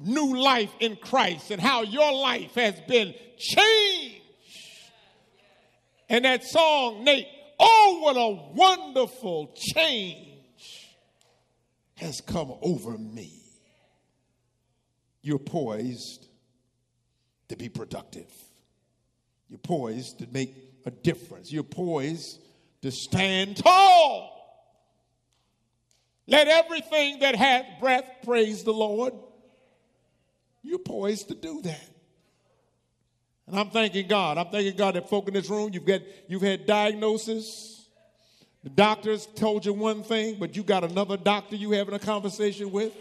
new 0.00 0.36
life 0.36 0.70
in 0.78 0.94
Christ 0.94 1.50
and 1.50 1.60
how 1.60 1.82
your 1.82 2.12
life 2.12 2.54
has 2.54 2.80
been 2.86 3.14
changed? 3.36 4.22
And 6.08 6.24
that 6.24 6.44
song, 6.44 7.02
Nate, 7.02 7.26
oh, 7.62 7.98
what 8.02 8.16
a 8.16 8.54
wonderful 8.54 9.54
change 9.56 10.92
has 11.96 12.20
come 12.20 12.52
over 12.60 12.98
me. 12.98 13.32
You're 15.22 15.38
poised 15.38 16.26
to 17.48 17.56
be 17.56 17.68
productive. 17.68 18.30
You're 19.48 19.58
poised 19.58 20.18
to 20.18 20.26
make 20.32 20.54
a 20.84 20.90
difference. 20.90 21.52
You're 21.52 21.62
poised 21.62 22.40
to 22.82 22.90
stand 22.90 23.58
tall. 23.58 24.30
Let 26.26 26.48
everything 26.48 27.20
that 27.20 27.36
hath 27.36 27.66
breath 27.80 28.08
praise 28.24 28.64
the 28.64 28.72
Lord. 28.72 29.12
You're 30.62 30.78
poised 30.78 31.28
to 31.28 31.34
do 31.34 31.62
that. 31.62 31.91
And 33.52 33.60
I'm 33.60 33.68
thanking 33.68 34.08
God. 34.08 34.38
I'm 34.38 34.48
thanking 34.48 34.76
God 34.76 34.94
that 34.94 35.10
folk 35.10 35.28
in 35.28 35.34
this 35.34 35.50
room, 35.50 35.68
you've 35.74 35.84
got 35.84 36.00
you've 36.26 36.40
had 36.40 36.64
diagnosis. 36.64 37.84
The 38.64 38.70
doctors 38.70 39.28
told 39.36 39.66
you 39.66 39.74
one 39.74 40.02
thing, 40.02 40.36
but 40.40 40.56
you 40.56 40.62
got 40.62 40.84
another 40.84 41.18
doctor 41.18 41.56
you 41.56 41.72
having 41.72 41.92
a 41.92 41.98
conversation 41.98 42.70
with. 42.70 42.94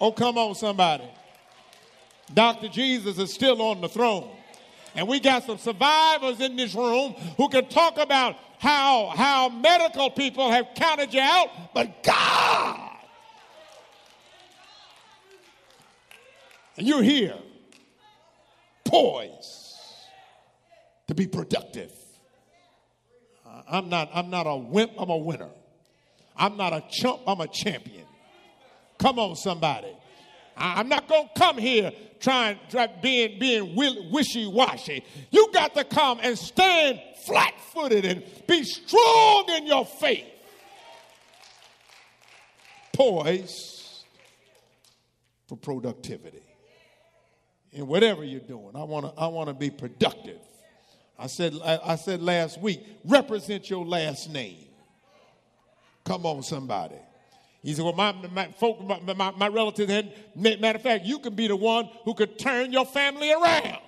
Oh, 0.00 0.10
come 0.10 0.38
on, 0.38 0.54
somebody. 0.54 1.04
Dr. 2.32 2.68
Jesus 2.68 3.18
is 3.18 3.30
still 3.30 3.60
on 3.60 3.82
the 3.82 3.90
throne. 3.90 4.30
And 4.94 5.06
we 5.06 5.20
got 5.20 5.44
some 5.44 5.58
survivors 5.58 6.40
in 6.40 6.56
this 6.56 6.74
room 6.74 7.12
who 7.36 7.50
can 7.50 7.68
talk 7.68 7.98
about 7.98 8.36
how, 8.58 9.12
how 9.14 9.50
medical 9.50 10.08
people 10.08 10.50
have 10.50 10.68
counted 10.74 11.12
you 11.12 11.20
out, 11.20 11.50
but 11.74 12.02
God. 12.02 12.90
And 16.78 16.86
you're 16.86 17.02
here, 17.02 17.36
poised 18.86 19.74
to 21.08 21.14
be 21.14 21.26
productive. 21.26 21.92
I'm 23.68 23.88
not, 23.88 24.10
I'm 24.14 24.30
not 24.30 24.46
a 24.46 24.56
wimp, 24.56 24.92
I'm 24.98 25.10
a 25.10 25.16
winner. 25.16 25.50
I'm 26.36 26.56
not 26.56 26.72
a 26.72 26.84
chump, 26.90 27.22
I'm 27.26 27.40
a 27.40 27.48
champion. 27.48 28.04
Come 28.98 29.18
on, 29.18 29.36
somebody. 29.36 29.92
I'm 30.56 30.88
not 30.88 31.08
going 31.08 31.28
to 31.28 31.38
come 31.38 31.58
here 31.58 31.92
trying, 32.20 32.58
try, 32.70 32.86
being, 32.86 33.38
being 33.38 33.76
wishy 34.10 34.46
washy. 34.46 35.04
You 35.30 35.50
got 35.52 35.74
to 35.74 35.84
come 35.84 36.18
and 36.22 36.38
stand 36.38 37.00
flat 37.26 37.54
footed 37.72 38.04
and 38.04 38.22
be 38.46 38.64
strong 38.64 39.50
in 39.50 39.66
your 39.66 39.84
faith. 39.84 40.24
Poise 42.92 44.04
for 45.46 45.56
productivity. 45.56 46.45
In 47.76 47.86
whatever 47.86 48.24
you're 48.24 48.40
doing, 48.40 48.70
I 48.74 48.84
want 48.84 49.04
to 49.04 49.20
I 49.20 49.26
want 49.26 49.48
to 49.48 49.54
be 49.54 49.68
productive. 49.68 50.40
I 51.18 51.26
said 51.26 51.54
I, 51.62 51.96
said 51.96 52.22
last 52.22 52.58
week, 52.58 52.80
represent 53.04 53.68
your 53.68 53.84
last 53.84 54.30
name. 54.30 54.64
Come 56.02 56.24
on, 56.24 56.42
somebody. 56.42 56.96
He 57.62 57.74
said, 57.74 57.84
Well, 57.84 57.92
my, 57.92 58.12
my, 58.12 58.48
folk, 58.52 58.80
my, 58.80 59.12
my, 59.12 59.30
my 59.32 59.48
relatives 59.48 59.92
matter 60.34 60.76
of 60.76 60.82
fact, 60.82 61.04
you 61.04 61.18
can 61.18 61.34
be 61.34 61.48
the 61.48 61.56
one 61.56 61.90
who 62.04 62.14
could 62.14 62.38
turn 62.38 62.72
your 62.72 62.86
family 62.86 63.30
around. 63.30 63.78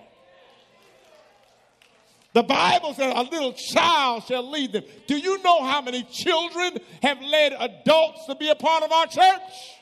The 2.35 2.43
Bible 2.43 2.93
says 2.93 3.15
a 3.17 3.23
little 3.23 3.55
child 3.55 4.25
shall 4.25 4.51
lead 4.51 4.73
them. 4.73 4.85
Do 5.07 5.17
you 5.17 5.43
know 5.43 5.63
how 5.63 5.81
many 5.81 6.03
children 6.03 6.77
have 7.03 7.23
led 7.23 7.55
adults 7.59 8.27
to 8.27 8.35
be 8.35 8.51
a 8.51 8.55
part 8.55 8.83
of 8.83 8.93
our 8.93 9.07
church? 9.07 9.78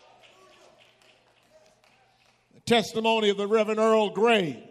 Testimony 2.66 3.28
of 3.30 3.36
the 3.36 3.46
Reverend 3.46 3.78
Earl 3.78 4.10
Gray 4.10 4.68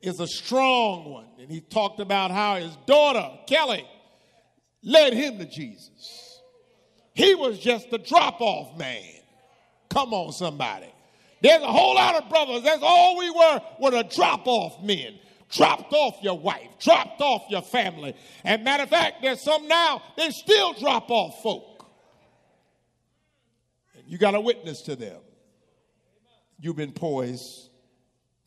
is 0.00 0.20
a 0.20 0.26
strong 0.26 1.10
one. 1.10 1.26
And 1.40 1.50
he 1.50 1.60
talked 1.60 1.98
about 1.98 2.30
how 2.30 2.56
his 2.56 2.76
daughter, 2.86 3.28
Kelly, 3.48 3.84
led 4.82 5.12
him 5.12 5.38
to 5.38 5.46
Jesus. 5.46 6.40
He 7.12 7.34
was 7.34 7.58
just 7.58 7.90
the 7.90 7.98
drop 7.98 8.40
off 8.40 8.78
man. 8.78 9.02
Come 9.90 10.14
on, 10.14 10.32
somebody. 10.32 10.92
There's 11.40 11.62
a 11.62 11.72
whole 11.72 11.96
lot 11.96 12.22
of 12.22 12.28
brothers. 12.28 12.62
That's 12.62 12.82
all 12.82 13.18
we 13.18 13.30
were, 13.30 13.60
were 13.80 13.90
the 13.90 14.04
drop 14.04 14.46
off 14.46 14.82
men. 14.82 15.18
Dropped 15.50 15.92
off 15.92 16.16
your 16.22 16.38
wife, 16.38 16.70
dropped 16.80 17.20
off 17.20 17.44
your 17.48 17.62
family. 17.62 18.14
And 18.42 18.64
matter 18.64 18.82
of 18.82 18.90
fact, 18.90 19.22
there's 19.22 19.40
some 19.40 19.68
now, 19.68 20.02
they 20.16 20.30
still 20.30 20.72
drop 20.72 21.08
off 21.08 21.40
folk. 21.42 21.86
And 23.94 24.04
you 24.06 24.18
got 24.18 24.34
a 24.34 24.40
witness 24.40 24.82
to 24.82 24.96
them. 24.96 25.20
You've 26.58 26.76
been 26.76 26.92
poised 26.92 27.70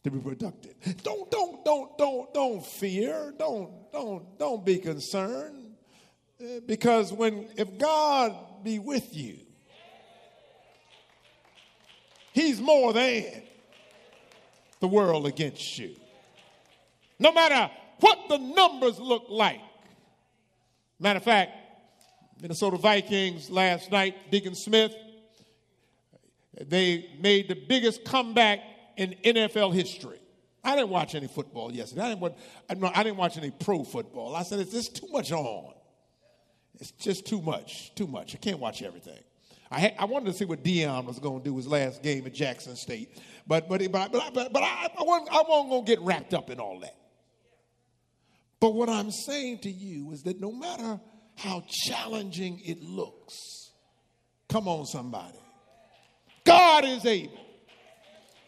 to 0.04 0.12
be 0.12 0.20
productive. 0.20 0.76
Don't, 1.04 1.30
don't, 1.30 1.64
don't, 1.64 1.98
don't, 1.98 2.34
don't 2.34 2.66
fear. 2.66 3.34
Don't, 3.38 3.92
don't, 3.92 4.38
don't 4.40 4.66
be 4.66 4.78
concerned. 4.78 5.76
Uh, 6.42 6.62
Because 6.66 7.12
when 7.14 7.50
if 7.58 7.78
God 7.78 8.64
be 8.64 8.80
with 8.80 9.16
you, 9.16 9.38
He's 12.32 12.62
more 12.62 12.94
than 12.94 13.26
the 14.80 14.88
world 14.88 15.26
against 15.26 15.78
you. 15.78 15.96
No 17.18 17.34
matter 17.34 17.70
what 18.00 18.18
the 18.30 18.38
numbers 18.38 19.00
look 19.00 19.26
like. 19.30 19.60
Matter 21.00 21.18
of 21.18 21.24
fact, 21.24 21.52
Minnesota 22.42 22.78
Vikings 22.78 23.50
last 23.50 23.92
night, 23.92 24.32
Deacon 24.32 24.56
Smith, 24.56 24.94
they 26.68 27.10
made 27.20 27.48
the 27.48 27.56
biggest 27.56 28.04
comeback 28.04 28.60
in 28.98 29.16
NFL 29.24 29.74
history. 29.74 30.20
I 30.64 30.76
didn't 30.76 30.90
watch 30.90 31.16
any 31.16 31.28
football 31.28 31.72
yesterday. 31.72 32.02
I 32.02 32.10
didn't, 32.10 32.22
watch, 32.22 32.38
I 32.70 33.04
didn't 33.04 33.18
watch 33.18 33.38
any 33.38 33.52
pro 33.52 33.84
football. 33.84 34.36
I 34.36 34.44
said, 34.44 34.60
it's 34.60 34.72
just 34.72 34.96
too 34.96 35.08
much 35.12 35.32
on. 35.32 35.74
It's 36.80 36.92
just 36.92 37.26
too 37.26 37.42
much, 37.42 37.94
too 37.96 38.08
much. 38.08 38.36
I 38.36 38.38
can't 38.38 38.60
watch 38.60 38.82
everything. 38.82 39.20
I, 39.72 39.94
I 40.00 40.06
wanted 40.06 40.26
to 40.28 40.34
see 40.34 40.46
what 40.46 40.64
Deion 40.64 41.06
was 41.06 41.20
going 41.20 41.40
to 41.40 41.44
do 41.44 41.56
his 41.56 41.68
last 41.68 42.02
game 42.02 42.26
at 42.26 42.34
Jackson 42.34 42.76
State, 42.76 43.20
but 43.46 43.70
but 43.70 43.80
but, 43.92 44.12
but, 44.12 44.34
but, 44.34 44.52
but 44.52 44.64
I, 44.64 44.90
I, 44.98 45.04
wasn't, 45.04 45.30
I 45.32 45.44
wasn't 45.48 45.70
going 45.70 45.86
to 45.86 45.92
get 45.92 46.02
wrapped 46.02 46.34
up 46.34 46.50
in 46.50 46.60
all 46.60 46.80
that. 46.80 46.96
But 48.60 48.74
what 48.74 48.90
I'm 48.90 49.12
saying 49.12 49.60
to 49.60 49.72
you 49.72 50.12
is 50.12 50.24
that 50.24 50.40
no 50.40 50.52
matter 50.52 51.00
how 51.38 51.64
challenging 51.68 52.60
it 52.66 52.82
looks, 52.82 53.72
come 54.50 54.68
on, 54.68 54.86
somebody, 54.86 55.38
God 56.50 56.86
is 56.86 57.06
able. 57.06 57.40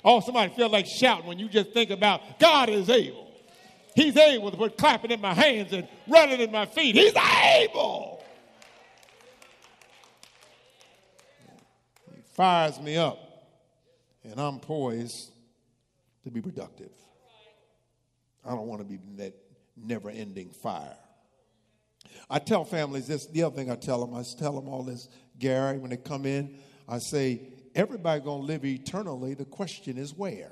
Oh, 0.04 0.20
somebody 0.20 0.52
feel 0.56 0.70
like 0.70 0.88
shouting 0.88 1.28
when 1.28 1.38
you 1.38 1.48
just 1.48 1.72
think 1.72 1.92
about 1.92 2.40
God 2.40 2.70
is 2.70 2.90
able. 2.90 3.32
He's 3.96 4.18
able 4.18 4.50
to 4.50 4.58
put 4.58 4.78
clapping 4.78 5.12
in 5.12 5.22
my 5.22 5.34
hands 5.34 5.72
and 5.74 5.88
running 6.08 6.40
in 6.40 6.52
my 6.52 6.66
feet. 6.66 6.96
He's 6.96 7.14
able. 7.16 8.24
He 12.16 12.22
fires 12.34 12.80
me 12.80 12.98
up, 12.98 13.20
and 14.24 14.40
I'm 14.40 14.60
poised 14.60 15.32
to 16.24 16.32
be 16.32 16.42
productive. 16.42 16.92
I 18.44 18.50
don't 18.50 18.66
want 18.66 18.82
to 18.82 18.88
be 18.88 19.00
that 19.18 19.36
never 19.78 20.10
ending 20.10 20.50
fire. 20.50 20.98
I 22.30 22.40
tell 22.40 22.64
families 22.64 23.08
this, 23.08 23.28
the 23.28 23.44
other 23.44 23.56
thing 23.56 23.70
I 23.70 23.76
tell 23.76 24.04
them, 24.04 24.16
I 24.16 24.24
tell 24.40 24.54
them 24.54 24.68
all 24.68 24.84
this, 24.84 25.10
Gary, 25.38 25.78
when 25.78 25.92
they 25.92 25.98
come 25.98 26.26
in, 26.26 26.58
I 26.88 26.98
say, 26.98 27.42
everybody 27.76 28.22
gonna 28.22 28.44
live 28.44 28.66
eternally. 28.66 29.34
The 29.34 29.46
question 29.46 29.98
is 29.98 30.14
where. 30.14 30.52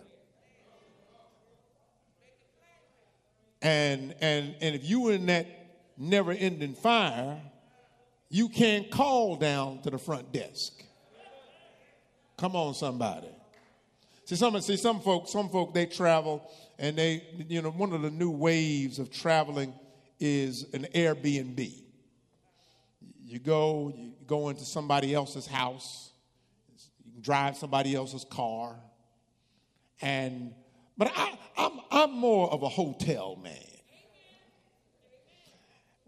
And 3.62 4.16
and 4.22 4.56
and 4.62 4.76
if 4.76 4.90
you 4.90 5.10
in 5.10 5.26
that 5.28 5.48
never 5.98 6.32
ending 6.32 6.74
fire, 6.74 7.42
you 8.30 8.50
can't 8.50 8.90
call 8.90 9.36
down 9.36 9.82
to 9.82 9.90
the 9.90 9.98
front 9.98 10.32
desk. 10.32 10.74
Come 12.38 12.56
on, 12.56 12.74
somebody. 12.74 13.28
See, 14.26 14.36
some 14.36 14.60
see 14.62 14.78
some 14.78 15.02
folks, 15.02 15.32
some 15.32 15.50
folk 15.50 15.74
they 15.74 15.88
travel 15.88 16.50
and 16.80 16.98
they, 16.98 17.24
you 17.50 17.62
know, 17.62 17.72
one 17.72 17.92
of 17.92 18.02
the 18.02 18.10
new 18.10 18.32
waves 18.32 19.00
of 19.00 19.12
traveling 19.12 19.74
is 20.20 20.74
an 20.74 20.88
Airbnb. 20.96 21.84
You 23.26 23.40
go, 23.40 23.94
you 23.96 24.14
go 24.26 24.50
into 24.50 24.64
somebody 24.64 25.14
else's 25.14 25.46
house, 25.46 26.09
drive 27.22 27.58
somebody 27.58 27.96
else's 27.96 28.26
car, 28.26 28.76
and 30.02 30.54
but 30.98 31.12
I, 31.16 31.38
I'm 31.58 31.80
I'm 31.92 32.12
more 32.12 32.52
of 32.52 32.64
a 32.64 32.70
hotel 32.70 33.38
man. 33.42 33.54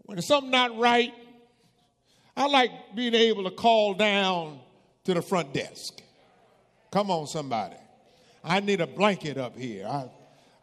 When 0.04 0.20
something 0.20 0.50
not 0.50 0.76
right, 0.78 1.14
I 2.36 2.46
like 2.46 2.70
being 2.94 3.14
able 3.14 3.44
to 3.44 3.50
call 3.50 3.94
down 3.94 4.60
to 5.04 5.14
the 5.14 5.22
front 5.22 5.52
desk. 5.54 6.02
Come 6.90 7.10
on, 7.10 7.26
somebody. 7.26 7.76
I 8.44 8.60
need 8.60 8.80
a 8.80 8.86
blanket 8.86 9.38
up 9.38 9.56
here. 9.56 9.86
I, 9.86 10.10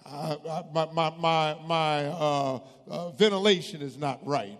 I, 0.05 0.37
I, 0.49 0.63
my 0.73 0.85
my, 0.91 1.09
my, 1.17 1.57
my 1.65 2.05
uh, 2.05 2.59
uh, 2.87 3.09
ventilation 3.11 3.81
is 3.81 3.97
not 3.97 4.25
right. 4.25 4.57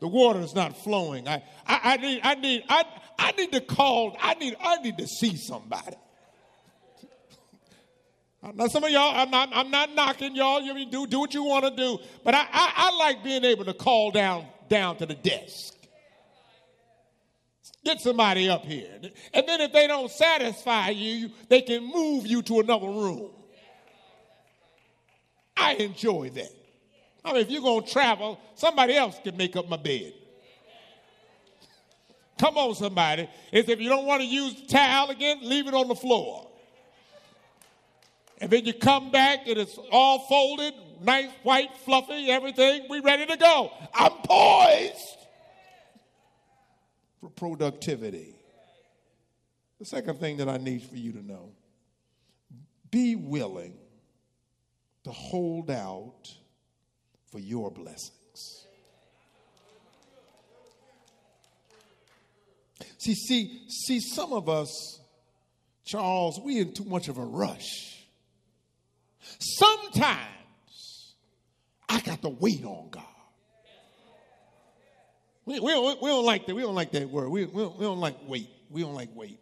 The, 0.00 0.08
water 0.08 0.40
is 0.40 0.54
not 0.54 0.76
flowing. 0.76 1.26
I, 1.26 1.42
I, 1.66 1.80
I, 1.84 1.96
need, 1.96 2.20
I, 2.22 2.34
need, 2.34 2.64
I, 2.68 2.84
I 3.18 3.32
need 3.32 3.52
to 3.52 3.60
call, 3.60 4.16
I 4.20 4.34
need, 4.34 4.56
I 4.60 4.76
need 4.82 4.98
to 4.98 5.06
see 5.06 5.36
somebody. 5.36 5.96
Now, 8.54 8.68
some 8.68 8.84
of 8.84 8.90
y'all, 8.90 9.16
I'm 9.16 9.30
not, 9.30 9.50
I'm 9.52 9.70
not 9.70 9.94
knocking 9.94 10.36
y'all. 10.36 10.60
You 10.60 10.86
do, 10.86 11.06
do 11.06 11.18
what 11.18 11.34
you 11.34 11.42
want 11.42 11.64
to 11.64 11.70
do. 11.74 11.98
But 12.24 12.34
I, 12.34 12.46
I, 12.52 12.72
I 12.76 12.96
like 12.96 13.24
being 13.24 13.44
able 13.44 13.64
to 13.64 13.74
call 13.74 14.12
down, 14.12 14.46
down 14.68 14.96
to 14.98 15.06
the 15.06 15.14
desk. 15.14 15.74
Get 17.84 18.00
somebody 18.00 18.48
up 18.48 18.64
here. 18.64 19.00
And 19.34 19.48
then 19.48 19.60
if 19.60 19.72
they 19.72 19.86
don't 19.86 20.10
satisfy 20.10 20.90
you, 20.90 21.30
they 21.48 21.62
can 21.62 21.84
move 21.84 22.26
you 22.26 22.42
to 22.42 22.60
another 22.60 22.86
room. 22.86 23.30
I 25.56 25.74
enjoy 25.74 26.30
that. 26.30 26.57
I 27.24 27.32
mean, 27.32 27.42
if 27.42 27.50
you're 27.50 27.62
going 27.62 27.84
to 27.84 27.90
travel, 27.90 28.40
somebody 28.54 28.94
else 28.94 29.18
can 29.22 29.36
make 29.36 29.56
up 29.56 29.68
my 29.68 29.76
bed. 29.76 30.12
Come 32.38 32.56
on, 32.56 32.74
somebody. 32.74 33.28
It's 33.52 33.68
if 33.68 33.80
you 33.80 33.88
don't 33.88 34.06
want 34.06 34.22
to 34.22 34.26
use 34.26 34.54
the 34.54 34.66
towel 34.68 35.10
again, 35.10 35.38
leave 35.42 35.66
it 35.66 35.74
on 35.74 35.88
the 35.88 35.96
floor. 35.96 36.48
And 38.40 38.50
then 38.50 38.64
you 38.64 38.72
come 38.72 39.10
back 39.10 39.48
and 39.48 39.58
it's 39.58 39.76
all 39.90 40.20
folded, 40.20 40.72
nice, 41.02 41.30
white, 41.42 41.70
fluffy, 41.84 42.30
everything. 42.30 42.86
We 42.88 43.00
ready 43.00 43.26
to 43.26 43.36
go. 43.36 43.72
I'm 43.92 44.12
poised 44.22 45.18
for 47.20 47.30
productivity. 47.30 48.36
The 49.80 49.84
second 49.84 50.20
thing 50.20 50.36
that 50.36 50.48
I 50.48 50.56
need 50.56 50.84
for 50.84 50.96
you 50.96 51.12
to 51.12 51.22
know 51.22 51.50
be 52.90 53.16
willing 53.16 53.74
to 55.04 55.10
hold 55.10 55.70
out 55.70 56.32
for 57.30 57.38
your 57.38 57.70
blessings. 57.70 58.66
See, 62.98 63.14
see, 63.14 63.68
see, 63.68 64.00
some 64.00 64.32
of 64.32 64.48
us, 64.48 65.00
Charles, 65.84 66.40
we 66.44 66.58
in 66.58 66.72
too 66.72 66.84
much 66.84 67.08
of 67.08 67.18
a 67.18 67.24
rush. 67.24 68.04
Sometimes 69.38 71.14
I 71.88 72.00
got 72.00 72.22
to 72.22 72.28
wait 72.28 72.64
on 72.64 72.88
God. 72.90 73.04
We, 75.46 75.60
we, 75.60 75.72
don't, 75.72 76.02
we 76.02 76.08
don't 76.10 76.26
like 76.26 76.46
that. 76.46 76.54
We 76.54 76.62
don't 76.62 76.74
like 76.74 76.90
that 76.92 77.08
word. 77.08 77.30
We, 77.30 77.46
we, 77.46 77.62
don't, 77.62 77.78
we 77.78 77.84
don't 77.84 78.00
like 78.00 78.16
wait. 78.26 78.50
We 78.68 78.82
don't 78.82 78.94
like 78.94 79.10
wait. 79.14 79.40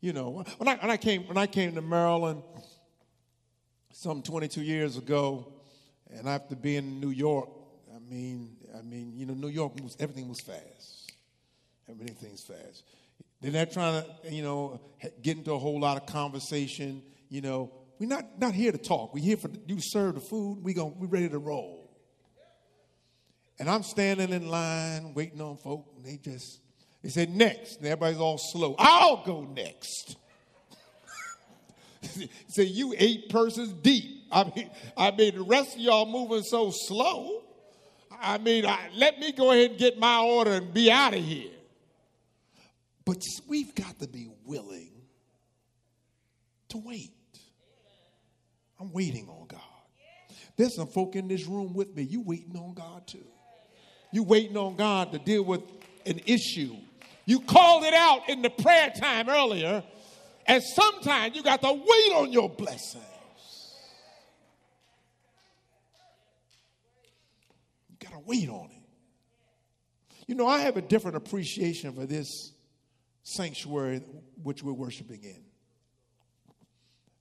You 0.00 0.12
know, 0.12 0.44
when 0.58 0.68
I, 0.68 0.76
when 0.76 0.90
I 0.90 0.96
came 0.96 1.26
when 1.26 1.36
I 1.36 1.46
came 1.46 1.74
to 1.74 1.82
Maryland 1.82 2.42
some 3.92 4.22
22 4.22 4.62
years 4.62 4.96
ago, 4.96 5.52
and 6.10 6.28
after 6.28 6.54
being 6.54 6.78
in 6.78 7.00
New 7.00 7.10
York, 7.10 7.48
I 7.94 7.98
mean, 7.98 8.56
I 8.76 8.82
mean, 8.82 9.12
you 9.16 9.26
know, 9.26 9.34
New 9.34 9.48
York 9.48 9.72
was 9.82 9.96
everything 9.98 10.28
was 10.28 10.40
fast. 10.40 11.12
Everything's 11.88 12.42
fast. 12.42 12.82
They're 13.40 13.52
not 13.52 13.72
trying 13.72 14.02
to, 14.02 14.32
you 14.32 14.42
know, 14.42 14.80
get 15.22 15.36
into 15.36 15.52
a 15.52 15.58
whole 15.58 15.80
lot 15.80 15.96
of 15.96 16.06
conversation. 16.06 17.02
You 17.28 17.42
know, 17.42 17.72
we're 17.98 18.08
not 18.08 18.38
not 18.38 18.54
here 18.54 18.72
to 18.72 18.78
talk. 18.78 19.14
We're 19.14 19.24
here 19.24 19.36
for 19.36 19.50
you 19.66 19.78
serve 19.80 20.14
the 20.14 20.20
food. 20.20 20.58
We 20.62 20.74
going 20.74 20.98
we 20.98 21.06
ready 21.06 21.28
to 21.28 21.38
roll. 21.38 21.82
And 23.58 23.70
I'm 23.70 23.82
standing 23.82 24.30
in 24.30 24.48
line 24.48 25.14
waiting 25.14 25.40
on 25.40 25.56
folk, 25.56 25.86
and 25.96 26.04
they 26.04 26.18
just 26.18 26.60
they 27.02 27.08
said 27.08 27.30
next, 27.30 27.78
and 27.78 27.86
everybody's 27.86 28.18
all 28.18 28.38
slow. 28.38 28.74
I'll 28.78 29.24
go 29.24 29.42
next. 29.42 30.16
Say 32.48 32.64
you 32.64 32.94
eight 32.96 33.28
persons 33.28 33.72
deep. 33.72 34.24
I 34.30 34.44
mean, 34.44 34.70
I 34.96 35.10
mean 35.12 35.36
the 35.36 35.42
rest 35.42 35.74
of 35.74 35.80
y'all 35.80 36.06
moving 36.06 36.42
so 36.42 36.70
slow. 36.72 37.42
I 38.20 38.38
mean, 38.38 38.64
I, 38.66 38.88
let 38.94 39.18
me 39.18 39.32
go 39.32 39.52
ahead 39.52 39.70
and 39.70 39.78
get 39.78 39.98
my 39.98 40.20
order 40.20 40.52
and 40.52 40.72
be 40.72 40.90
out 40.90 41.14
of 41.14 41.22
here. 41.22 41.50
But 43.04 43.22
we've 43.46 43.74
got 43.74 43.98
to 44.00 44.08
be 44.08 44.28
willing 44.44 44.90
to 46.70 46.78
wait. 46.78 47.12
I'm 48.80 48.92
waiting 48.92 49.28
on 49.28 49.46
God. 49.46 49.60
There's 50.56 50.74
some 50.74 50.88
folk 50.88 51.16
in 51.16 51.28
this 51.28 51.46
room 51.46 51.72
with 51.74 51.94
me. 51.94 52.02
You 52.02 52.20
waiting 52.20 52.56
on 52.56 52.74
God 52.74 53.06
too. 53.06 53.26
You 54.12 54.22
waiting 54.22 54.56
on 54.56 54.76
God 54.76 55.12
to 55.12 55.18
deal 55.18 55.44
with 55.44 55.62
an 56.06 56.20
issue. 56.26 56.76
You 57.26 57.40
called 57.40 57.84
it 57.84 57.94
out 57.94 58.28
in 58.28 58.42
the 58.42 58.50
prayer 58.50 58.90
time 58.98 59.28
earlier, 59.28 59.82
and 60.46 60.62
sometimes 60.62 61.36
you 61.36 61.42
got 61.42 61.60
to 61.62 61.72
wait 61.72 62.12
on 62.14 62.32
your 62.32 62.48
blessings. 62.48 63.04
You 67.88 67.96
got 68.08 68.14
to 68.14 68.22
wait 68.24 68.48
on 68.48 68.70
it. 68.70 68.82
You 70.26 70.34
know, 70.34 70.46
I 70.46 70.60
have 70.60 70.76
a 70.76 70.82
different 70.82 71.16
appreciation 71.16 71.92
for 71.92 72.06
this 72.06 72.52
sanctuary 73.22 74.02
which 74.42 74.62
we're 74.62 74.72
worshiping 74.72 75.22
in. 75.22 75.42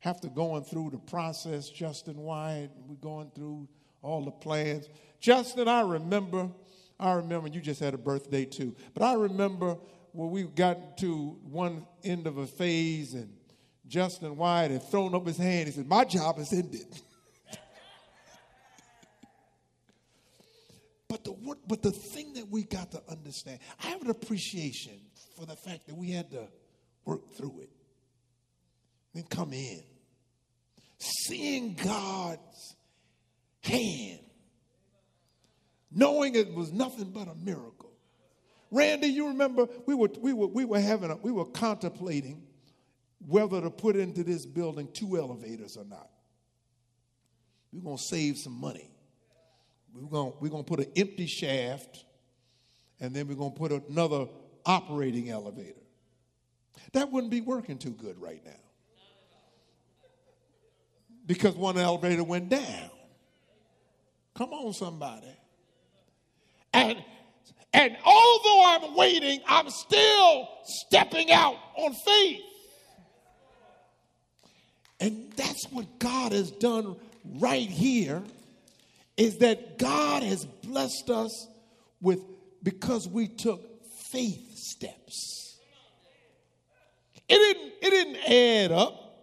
After 0.03 0.27
going 0.27 0.63
through 0.63 0.91
the 0.91 0.99
process, 0.99 1.69
Justin 1.69 2.17
White, 2.17 2.69
we're 2.87 2.95
going 2.95 3.31
through 3.33 3.67
all 4.01 4.23
the 4.23 4.31
plans. 4.31 4.87
Justin, 5.19 5.67
I 5.67 5.81
remember 5.81 6.49
I 6.99 7.13
remember 7.13 7.49
you 7.49 7.59
just 7.59 7.79
had 7.79 7.93
a 7.93 7.97
birthday 7.97 8.45
too. 8.45 8.75
But 8.93 9.03
I 9.03 9.13
remember 9.15 9.77
when 10.15 10.31
we 10.31 10.43
got 10.43 10.97
to 10.99 11.37
one 11.43 11.85
end 12.03 12.25
of 12.25 12.37
a 12.37 12.47
phase 12.47 13.13
and 13.13 13.35
Justin 13.87 14.37
White 14.37 14.71
had 14.71 14.89
thrown 14.89 15.13
up 15.13 15.27
his 15.27 15.37
hand. 15.37 15.67
He 15.67 15.73
said, 15.73 15.87
My 15.87 16.05
job 16.05 16.39
is 16.39 16.51
ended. 16.53 16.87
but, 21.09 21.23
the, 21.23 21.35
but 21.67 21.81
the 21.81 21.91
thing 21.91 22.33
that 22.33 22.49
we 22.49 22.63
got 22.63 22.91
to 22.91 23.01
understand, 23.09 23.59
I 23.83 23.87
have 23.87 24.01
an 24.01 24.09
appreciation 24.09 24.99
for 25.37 25.45
the 25.45 25.55
fact 25.55 25.87
that 25.87 25.95
we 25.95 26.11
had 26.11 26.31
to 26.31 26.47
work 27.03 27.35
through 27.35 27.59
it, 27.61 27.69
then 29.13 29.23
come 29.23 29.51
in. 29.53 29.83
Seeing 30.97 31.75
God's 31.75 32.75
hand, 33.61 34.21
knowing 35.91 36.35
it 36.35 36.53
was 36.53 36.71
nothing 36.71 37.11
but 37.11 37.27
a 37.27 37.35
miracle. 37.35 37.94
Randy, 38.71 39.07
you 39.07 39.27
remember 39.27 39.67
we 39.85 39.95
were, 39.95 40.09
we 40.19 40.33
were, 40.33 40.47
we 40.47 40.65
were 40.65 40.79
having 40.79 41.11
a, 41.11 41.15
we 41.17 41.31
were 41.31 41.45
contemplating 41.45 42.43
whether 43.25 43.61
to 43.61 43.69
put 43.69 43.95
into 43.95 44.23
this 44.23 44.45
building 44.45 44.89
two 44.93 45.17
elevators 45.17 45.77
or 45.77 45.85
not. 45.85 46.09
We're 47.71 47.97
to 47.97 48.03
save 48.03 48.37
some 48.37 48.59
money. 48.59 48.89
We're 49.93 50.09
gonna, 50.09 50.31
we're 50.39 50.49
to 50.49 50.63
put 50.63 50.79
an 50.79 50.91
empty 50.95 51.27
shaft 51.27 52.05
and 52.99 53.15
then 53.15 53.27
we're 53.27 53.35
to 53.51 53.57
put 53.57 53.71
another 53.71 54.27
operating 54.65 55.29
elevator. 55.29 55.81
That 56.93 57.11
wouldn't 57.11 57.31
be 57.31 57.41
working 57.41 57.77
too 57.77 57.91
good 57.91 58.19
right 58.19 58.41
now. 58.45 58.51
Because 61.25 61.55
one 61.55 61.77
elevator 61.77 62.23
went 62.23 62.49
down. 62.49 62.91
Come 64.35 64.51
on, 64.53 64.73
somebody. 64.73 65.27
And 66.73 67.03
and 67.75 67.97
although 68.05 68.63
I'm 68.67 68.95
waiting, 68.95 69.41
I'm 69.45 69.69
still 69.69 70.47
stepping 70.63 71.29
out 71.29 71.57
on 71.75 71.93
faith. 71.93 72.41
And 75.01 75.29
that's 75.35 75.65
what 75.71 75.99
God 75.99 76.31
has 76.31 76.51
done 76.51 76.95
right 77.37 77.67
here 77.67 78.23
is 79.17 79.39
that 79.39 79.77
God 79.77 80.23
has 80.23 80.45
blessed 80.45 81.09
us 81.09 81.49
with 81.99 82.21
because 82.63 83.09
we 83.09 83.27
took 83.27 83.61
faith 84.09 84.55
steps. 84.55 85.59
It 87.27 87.35
didn't, 87.35 87.73
it 87.81 87.89
didn't 87.89 88.31
add 88.31 88.71
up, 88.71 89.17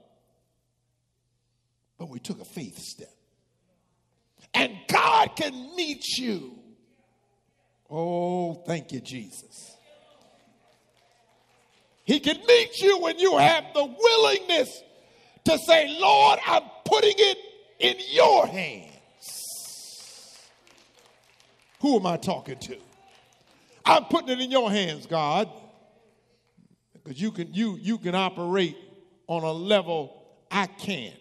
but 1.97 2.11
we 2.11 2.19
took 2.19 2.39
a 2.39 2.45
faith 2.45 2.77
step. 2.77 3.15
And 4.53 4.77
God 4.89 5.37
can 5.37 5.75
meet 5.75 6.05
you. 6.19 6.62
Oh, 7.95 8.55
thank 8.67 8.91
you, 8.91 9.01
Jesus. 9.01 9.77
He 12.05 12.21
can 12.21 12.39
meet 12.47 12.81
you 12.81 12.99
when 13.01 13.19
you 13.19 13.37
have 13.37 13.65
the 13.75 13.85
willingness 13.85 14.83
to 15.45 15.59
say, 15.59 15.95
Lord, 16.01 16.39
I'm 16.47 16.63
putting 16.87 17.15
it 17.17 17.39
in 17.79 17.97
your 18.11 18.47
hands. 18.47 20.39
Who 21.81 21.97
am 21.97 22.07
I 22.07 22.17
talking 22.17 22.59
to? 22.59 22.77
I'm 23.85 24.05
putting 24.05 24.31
it 24.31 24.41
in 24.41 24.51
your 24.51 24.71
hands, 24.71 25.05
God. 25.05 25.51
Because 26.95 27.21
you 27.21 27.31
can 27.31 27.53
you 27.53 27.77
you 27.81 27.99
can 27.99 28.15
operate 28.15 28.77
on 29.27 29.43
a 29.43 29.53
level 29.53 30.23
I 30.51 30.67
can't. 30.67 31.15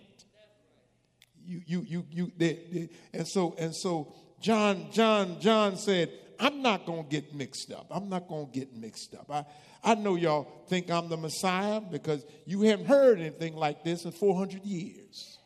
You 1.45 1.61
you 1.65 1.85
you 1.87 2.05
you 2.11 2.31
they, 2.37 2.59
they, 2.71 2.89
and 3.13 3.27
so 3.27 3.55
and 3.57 3.75
so 3.75 4.13
John 4.39 4.87
John 4.91 5.39
John 5.39 5.75
said, 5.75 6.11
I'm 6.41 6.61
not 6.61 6.85
going 6.85 7.03
to 7.03 7.09
get 7.09 7.33
mixed 7.33 7.71
up. 7.71 7.87
I'm 7.89 8.09
not 8.09 8.27
going 8.27 8.51
to 8.51 8.59
get 8.59 8.75
mixed 8.75 9.15
up. 9.15 9.31
I 9.31 9.45
I 9.83 9.95
know 9.95 10.15
y'all 10.15 10.47
think 10.67 10.91
I'm 10.91 11.09
the 11.09 11.17
Messiah 11.17 11.81
because 11.81 12.23
you 12.45 12.61
haven't 12.61 12.85
heard 12.85 13.19
anything 13.19 13.55
like 13.55 13.83
this 13.83 14.05
in 14.05 14.11
400 14.11 14.63
years. 14.63 15.39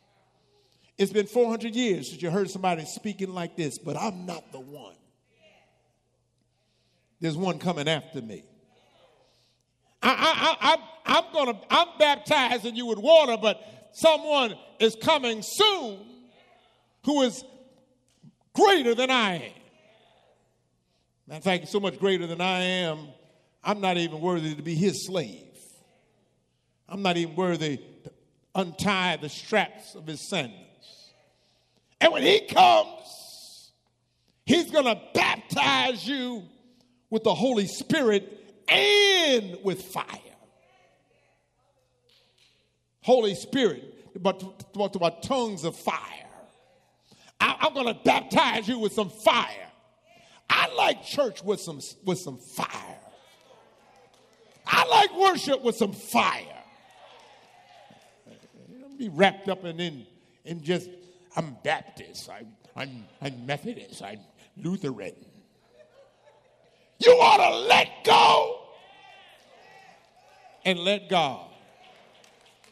It's 0.98 1.12
been 1.12 1.26
400 1.26 1.74
years 1.74 2.10
since 2.10 2.20
you 2.20 2.30
heard 2.30 2.50
somebody 2.50 2.84
speaking 2.84 3.32
like 3.32 3.56
this, 3.56 3.78
but 3.78 3.96
I'm 3.96 4.26
not 4.26 4.52
the 4.52 4.60
one. 4.60 4.94
There's 7.20 7.36
one 7.36 7.58
coming 7.58 7.88
after 7.88 8.20
me. 8.20 8.44
I, 10.02 10.56
I, 10.60 10.74
I, 10.74 11.18
I'm 11.18 11.32
gonna, 11.32 11.60
I'm 11.70 11.88
baptizing 11.98 12.76
you 12.76 12.86
with 12.86 12.98
water, 12.98 13.36
but 13.40 13.60
someone 13.92 14.54
is 14.78 14.96
coming 15.00 15.40
soon 15.42 15.98
who 17.04 17.22
is 17.22 17.42
greater 18.54 18.94
than 18.94 19.10
I 19.10 19.36
am. 19.36 19.52
In 21.30 21.40
fact, 21.40 21.68
so 21.68 21.80
much 21.80 21.98
greater 21.98 22.26
than 22.26 22.40
I 22.40 22.60
am 22.60 23.08
I'm 23.66 23.80
not 23.80 23.96
even 23.96 24.20
worthy 24.20 24.54
to 24.54 24.62
be 24.62 24.76
his 24.76 25.06
slave. 25.06 25.42
I'm 26.88 27.02
not 27.02 27.16
even 27.16 27.34
worthy 27.34 27.78
to 28.04 28.12
untie 28.54 29.16
the 29.16 29.28
straps 29.28 29.96
of 29.96 30.06
his 30.06 30.20
sandals. 30.20 31.10
And 32.00 32.12
when 32.12 32.22
he 32.22 32.46
comes, 32.46 33.72
he's 34.44 34.70
going 34.70 34.84
to 34.84 35.00
baptize 35.12 36.06
you 36.06 36.44
with 37.10 37.24
the 37.24 37.34
Holy 37.34 37.66
Spirit 37.66 38.54
and 38.68 39.58
with 39.64 39.82
fire. 39.82 40.04
Holy 43.02 43.34
Spirit, 43.34 44.22
but 44.22 44.42
about 44.94 45.24
tongues 45.24 45.64
of 45.64 45.76
fire. 45.76 45.98
I'm 47.40 47.74
going 47.74 47.86
to 47.86 48.00
baptize 48.04 48.68
you 48.68 48.78
with 48.78 48.92
some 48.92 49.10
fire. 49.10 49.65
I 50.48 50.72
like 50.74 51.04
church 51.04 51.42
with 51.42 51.60
some 51.60 51.80
with 52.04 52.18
some 52.18 52.38
fire. 52.38 52.98
I 54.66 54.84
like 54.86 55.16
worship 55.16 55.62
with 55.62 55.76
some 55.76 55.92
fire. 55.92 56.42
Don't 58.80 58.98
be 58.98 59.08
wrapped 59.08 59.48
up 59.48 59.64
in, 59.64 59.78
in, 59.78 60.06
in 60.44 60.62
just, 60.62 60.90
I'm 61.36 61.56
Baptist, 61.62 62.28
I'm, 62.28 62.52
I'm, 62.74 63.04
I'm 63.22 63.46
Methodist, 63.46 64.02
I'm 64.02 64.20
Lutheran. 64.56 65.14
You 66.98 67.12
ought 67.12 67.48
to 67.48 67.56
let 67.68 68.04
go 68.04 68.60
and 70.64 70.78
let 70.80 71.08
God. 71.08 71.46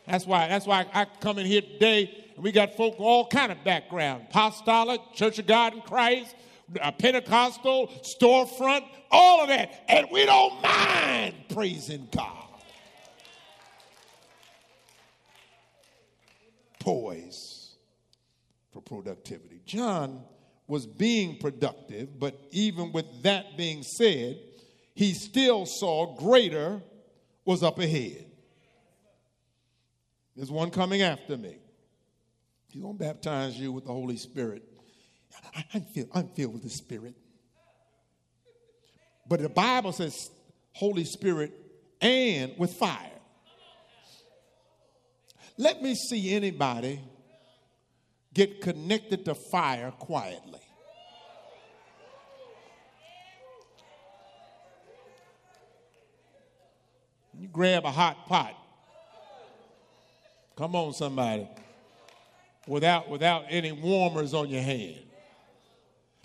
That's 0.06 0.26
why, 0.26 0.48
that's 0.48 0.66
why 0.66 0.86
I 0.92 1.06
come 1.20 1.38
in 1.38 1.46
here 1.46 1.60
today 1.60 2.24
and 2.34 2.42
we 2.42 2.52
got 2.52 2.76
folk 2.76 2.96
all 2.98 3.26
kind 3.26 3.52
of 3.52 3.62
background. 3.64 4.26
Apostolic, 4.30 5.00
Church 5.14 5.38
of 5.38 5.46
God 5.46 5.74
in 5.74 5.82
Christ, 5.82 6.34
Pentecostal, 6.98 7.88
storefront, 8.02 8.84
all 9.10 9.42
of 9.42 9.48
that. 9.48 9.84
And 9.88 10.08
we 10.10 10.24
don't 10.24 10.62
mind 10.62 11.34
praising 11.48 12.08
God. 12.10 12.48
Poise 16.80 17.76
for 18.72 18.82
productivity. 18.82 19.60
John 19.64 20.22
was 20.66 20.86
being 20.86 21.38
productive, 21.38 22.18
but 22.18 22.38
even 22.50 22.92
with 22.92 23.22
that 23.22 23.56
being 23.56 23.82
said, 23.82 24.38
he 24.94 25.12
still 25.12 25.66
saw 25.66 26.14
greater 26.16 26.82
was 27.44 27.62
up 27.62 27.78
ahead. 27.78 28.26
There's 30.36 30.50
one 30.50 30.70
coming 30.70 31.02
after 31.02 31.36
me. 31.36 31.58
He's 32.68 32.82
going 32.82 32.98
to 32.98 33.04
baptize 33.04 33.58
you 33.58 33.70
with 33.70 33.84
the 33.84 33.92
Holy 33.92 34.16
Spirit 34.16 34.73
I, 35.54 35.64
am 35.74 35.82
filled, 35.82 36.08
I'm 36.14 36.28
filled 36.28 36.54
with 36.54 36.62
the 36.62 36.70
Spirit. 36.70 37.14
But 39.28 39.40
the 39.40 39.48
Bible 39.48 39.92
says 39.92 40.30
Holy 40.72 41.04
Spirit 41.04 41.52
and 42.00 42.52
with 42.58 42.72
fire. 42.74 43.10
Let 45.56 45.82
me 45.82 45.94
see 45.94 46.34
anybody 46.34 47.00
get 48.32 48.60
connected 48.60 49.24
to 49.26 49.34
fire 49.34 49.92
quietly. 49.92 50.60
You 57.38 57.48
grab 57.48 57.84
a 57.84 57.90
hot 57.90 58.26
pot. 58.26 58.54
Come 60.56 60.76
on, 60.76 60.92
somebody. 60.92 61.48
Without, 62.66 63.08
without 63.08 63.44
any 63.48 63.72
warmers 63.72 64.34
on 64.34 64.48
your 64.48 64.62
hand. 64.62 65.00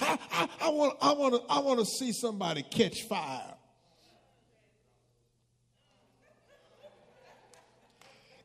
I, 0.01 0.17
I, 0.31 0.49
I, 0.61 0.69
want, 0.69 0.97
I, 1.01 1.11
want 1.13 1.35
to, 1.35 1.53
I 1.53 1.59
want 1.59 1.79
to 1.79 1.85
see 1.85 2.11
somebody 2.11 2.63
catch 2.63 3.03
fire. 3.03 3.53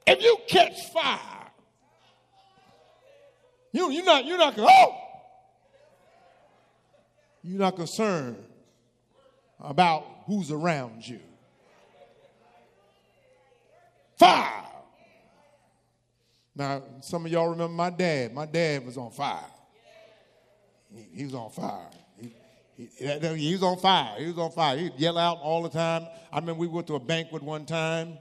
If 0.07 0.23
you 0.23 0.37
catch 0.47 0.75
fire, 0.93 1.19
you, 3.73 3.91
you're 3.91 4.05
not, 4.05 4.25
you're 4.25 4.39
not, 4.39 4.55
oh! 4.59 4.97
You're 7.43 7.59
not 7.59 7.77
concerned 7.77 8.37
about 9.61 10.05
who's 10.27 10.51
around 10.51 11.07
you. 11.07 11.21
Fire. 14.19 14.65
Now, 16.57 16.83
some 17.01 17.27
of 17.27 17.33
y'all 17.33 17.49
remember 17.49 17.75
my 17.75 17.91
dad. 17.91 18.33
My 18.33 18.47
dad 18.47 18.87
was 18.87 18.97
on 18.97 19.11
fire. 19.11 19.45
He, 20.95 21.19
he 21.19 21.25
was 21.25 21.35
on 21.35 21.51
fire. 21.51 21.91
He, 22.21 22.33
He, 22.77 23.37
he 23.37 23.53
was 23.53 23.63
on 23.63 23.79
fire. 23.79 24.19
He 24.19 24.27
was 24.27 24.39
on 24.39 24.51
fire. 24.51 24.77
He'd 24.77 24.95
yell 24.97 25.19
out 25.19 25.39
all 25.39 25.63
the 25.63 25.69
time. 25.69 26.07
I 26.33 26.39
remember 26.39 26.61
we 26.61 26.67
went 26.67 26.87
to 26.89 26.95
a 26.95 27.01
banquet 27.01 27.43
one 27.43 27.67
time, 27.67 28.19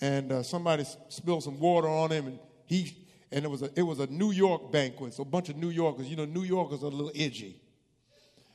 and 0.00 0.30
uh, 0.32 0.42
somebody 0.42 0.84
spilled 1.08 1.42
some 1.42 1.58
water 1.58 1.88
on 1.88 2.10
him, 2.10 2.26
and 2.26 2.38
he 2.66 2.94
and 3.32 3.44
it 3.44 3.48
was 3.48 3.62
a 3.62 3.70
it 3.76 3.82
was 3.82 4.00
a 4.00 4.06
New 4.06 4.30
York 4.30 4.70
banquet, 4.72 5.14
so 5.14 5.22
a 5.22 5.26
bunch 5.26 5.48
of 5.48 5.56
New 5.56 5.70
Yorkers. 5.70 6.06
You 6.06 6.16
know, 6.16 6.24
New 6.24 6.42
Yorkers 6.42 6.82
are 6.82 6.86
a 6.86 6.90
little 6.90 7.12
edgy, 7.14 7.56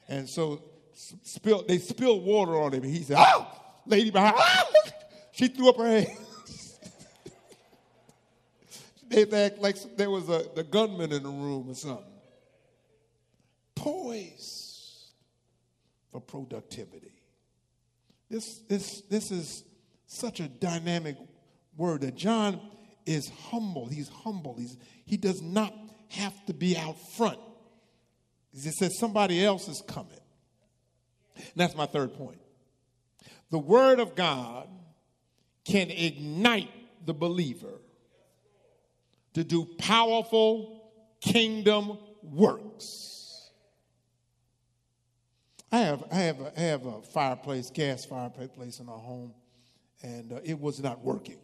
and 0.08 0.30
so 0.30 0.62
spilled 0.94 1.68
they 1.68 1.80
spilled 1.80 2.24
water 2.24 2.56
on 2.56 2.74
him. 2.74 2.84
And 2.84 2.94
he 2.94 3.04
said, 3.04 3.18
"Oh, 3.20 3.48
lady 3.86 4.12
behind!" 4.12 4.36
she 5.32 5.48
threw 5.48 5.70
up 5.70 5.78
her 5.78 5.88
hands. 5.88 6.80
they 9.10 9.24
act 9.46 9.60
like 9.60 9.78
there 9.96 10.10
was 10.10 10.30
a 10.30 10.46
the 10.56 10.64
gunman 10.64 11.12
in 11.12 11.24
the 11.24 11.30
room 11.30 11.70
or 11.70 11.76
something. 11.76 12.13
Poise 13.84 15.12
for 16.10 16.22
productivity. 16.22 17.12
This, 18.30 18.60
this, 18.70 19.02
this 19.10 19.30
is 19.30 19.66
such 20.08 20.40
a 20.40 20.48
dynamic 20.48 21.18
word 21.76 22.00
that 22.02 22.16
John 22.16 22.62
is 23.06 23.30
humble. 23.50 23.88
He's 23.88 24.08
humble. 24.08 24.56
He's, 24.58 24.78
he 25.06 25.18
does 25.18 25.42
not 25.42 25.74
have 26.08 26.46
to 26.46 26.54
be 26.54 26.78
out 26.78 26.96
front. 27.18 27.40
He 28.54 28.72
says 28.72 28.98
somebody 28.98 29.44
else 29.44 29.68
is 29.68 29.84
coming. 29.86 30.12
And 31.36 31.46
that's 31.58 31.76
my 31.76 31.86
third 31.86 32.14
point. 32.14 32.40
The 33.52 33.60
Word 33.60 34.00
of 34.00 34.16
God 34.16 34.70
can 35.66 35.90
ignite 35.90 36.70
the 37.06 37.14
believer 37.14 37.82
to 39.34 39.44
do 39.44 39.66
powerful 39.78 40.90
kingdom 41.20 41.98
works. 42.22 43.13
I 45.74 45.78
have, 45.78 46.04
I 46.12 46.16
have, 46.18 46.40
a, 46.40 46.54
I 46.56 46.62
have 46.62 46.86
a 46.86 47.02
fireplace, 47.02 47.72
gas 47.72 48.06
fireplace 48.06 48.80
in 48.80 48.88
our 48.88 49.00
home, 49.00 49.34
and 50.04 50.32
uh, 50.32 50.40
it 50.44 50.60
was 50.60 50.80
not 50.80 51.04
working. 51.04 51.40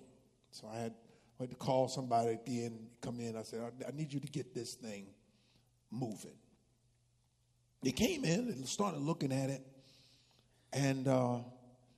So 0.51 0.67
I 0.71 0.77
had, 0.77 0.93
I 1.39 1.43
had 1.43 1.49
to 1.49 1.55
call 1.55 1.87
somebody 1.87 2.33
at 2.33 2.45
the 2.45 2.65
end, 2.65 2.79
come 3.01 3.19
in. 3.19 3.35
I 3.35 3.41
said, 3.41 3.61
I, 3.61 3.87
I 3.87 3.91
need 3.91 4.13
you 4.13 4.19
to 4.19 4.27
get 4.27 4.53
this 4.53 4.75
thing 4.75 5.07
moving. 5.89 6.37
They 7.81 7.89
came 7.89 8.23
in 8.23 8.49
and 8.49 8.67
started 8.67 9.01
looking 9.01 9.31
at 9.31 9.49
it, 9.49 9.65
and 10.73 11.07
uh, 11.07 11.37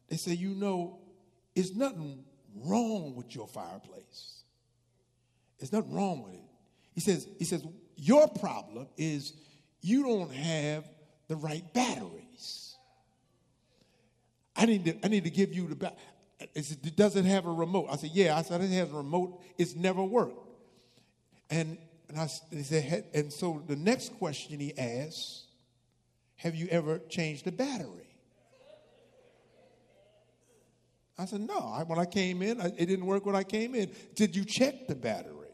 they 0.07 0.15
said, 0.15 0.37
You 0.37 0.51
know, 0.51 0.99
it's 1.53 1.75
nothing 1.75 2.23
wrong 2.63 3.13
with 3.13 3.35
your 3.35 3.49
fireplace. 3.49 4.43
There's 5.59 5.73
nothing 5.73 5.93
wrong 5.93 6.23
with 6.23 6.35
it. 6.35 6.45
He 6.93 7.01
says, 7.01 7.27
he 7.37 7.43
says, 7.43 7.61
Your 7.97 8.29
problem 8.29 8.87
is 8.95 9.33
you 9.81 10.03
don't 10.03 10.31
have 10.31 10.85
the 11.31 11.37
right 11.37 11.63
batteries. 11.73 12.75
I 14.53 14.65
need 14.65 14.83
to, 14.83 15.05
I 15.05 15.07
need 15.07 15.23
to 15.23 15.29
give 15.29 15.53
you 15.53 15.65
the 15.65 15.75
battery. 15.75 15.97
Said, 16.61 16.93
does 16.97 17.15
it 17.15 17.23
have 17.23 17.45
a 17.45 17.51
remote? 17.53 17.87
I 17.89 17.95
said, 17.95 18.09
yeah. 18.13 18.37
I 18.37 18.41
said, 18.41 18.59
it 18.59 18.69
has 18.71 18.91
a 18.91 18.95
remote. 18.95 19.41
It's 19.57 19.73
never 19.73 20.03
worked. 20.03 20.45
And, 21.49 21.77
and 22.09 22.19
I 22.19 22.27
he 22.49 22.63
said, 22.63 23.05
and 23.13 23.31
so 23.31 23.63
the 23.65 23.77
next 23.77 24.13
question 24.19 24.59
he 24.59 24.77
asked, 24.77 25.45
have 26.35 26.53
you 26.53 26.67
ever 26.69 26.99
changed 26.99 27.45
the 27.45 27.53
battery? 27.53 28.17
I 31.17 31.27
said, 31.27 31.39
no. 31.39 31.59
I, 31.59 31.83
when 31.83 31.97
I 31.97 32.05
came 32.05 32.41
in, 32.41 32.59
I, 32.59 32.73
it 32.77 32.87
didn't 32.87 33.05
work 33.05 33.25
when 33.25 33.37
I 33.37 33.43
came 33.43 33.73
in. 33.73 33.89
Did 34.15 34.35
you 34.35 34.43
check 34.43 34.89
the 34.89 34.95
battery? 34.95 35.47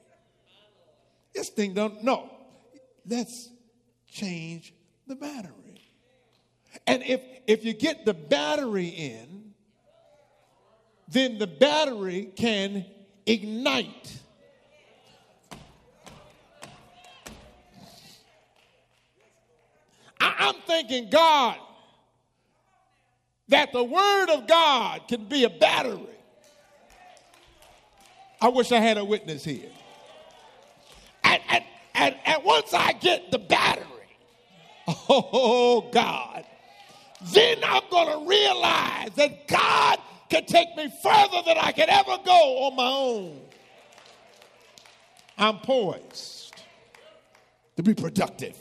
This 1.35 1.49
thing 1.49 1.75
don't, 1.75 2.03
no. 2.03 2.31
Let's 3.07 3.51
change 4.09 4.73
the 5.05 5.15
battery. 5.15 5.66
And 6.85 7.03
if, 7.03 7.21
if 7.47 7.65
you 7.65 7.73
get 7.73 8.05
the 8.05 8.13
battery 8.13 8.87
in, 8.87 9.53
then 11.07 11.37
the 11.37 11.47
battery 11.47 12.29
can 12.35 12.85
ignite. 13.25 14.19
I, 20.19 20.49
am 20.49 20.55
thinking, 20.65 21.09
God, 21.09 21.57
that 23.49 23.71
the 23.71 23.83
Word 23.83 24.29
of 24.29 24.47
God 24.47 25.07
can 25.07 25.25
be 25.25 25.45
a 25.45 25.49
battery. 25.49 26.01
I 28.41 28.49
wish 28.49 28.71
I 28.71 28.79
had 28.79 28.97
a 28.97 29.05
witness 29.05 29.43
here. 29.43 29.69
And, 31.23 31.41
and, 31.49 31.63
and, 31.95 32.15
and 32.25 32.43
once 32.43 32.73
I 32.73 32.93
get 32.93 33.31
the 33.31 33.39
battery, 33.39 33.85
oh 34.87 35.89
God, 35.91 36.45
then 37.21 37.57
I'm 37.63 37.83
going 37.89 38.19
to 38.19 38.29
realize 38.29 39.09
that 39.15 39.47
God 39.47 39.99
can 40.29 40.45
take 40.45 40.75
me 40.75 40.91
further 41.01 41.41
than 41.45 41.57
I 41.57 41.71
could 41.71 41.89
ever 41.89 42.17
go 42.23 42.65
on 42.65 42.75
my 42.75 42.87
own. 42.87 43.41
I'm 45.37 45.59
poised 45.59 46.55
to 47.75 47.83
be 47.83 47.93
productive. 47.93 48.57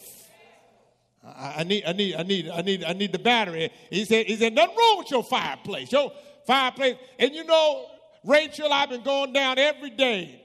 I, 1.24 1.64
need, 1.64 1.84
I 1.84 1.92
need, 1.92 2.14
I 2.14 2.22
need, 2.22 2.48
I 2.48 2.60
need, 2.62 2.84
I 2.84 2.92
need 2.92 3.12
the 3.12 3.18
battery. 3.18 3.70
He 3.90 4.04
said, 4.04 4.26
he 4.26 4.36
said, 4.36 4.52
nothing 4.52 4.76
wrong 4.76 4.98
with 4.98 5.10
your 5.10 5.24
fireplace. 5.24 5.90
Your 5.90 6.12
fireplace. 6.46 6.96
And 7.18 7.34
you 7.34 7.44
know, 7.44 7.86
Rachel, 8.24 8.72
I've 8.72 8.90
been 8.90 9.02
going 9.02 9.32
down 9.32 9.58
every 9.58 9.90
day 9.90 10.40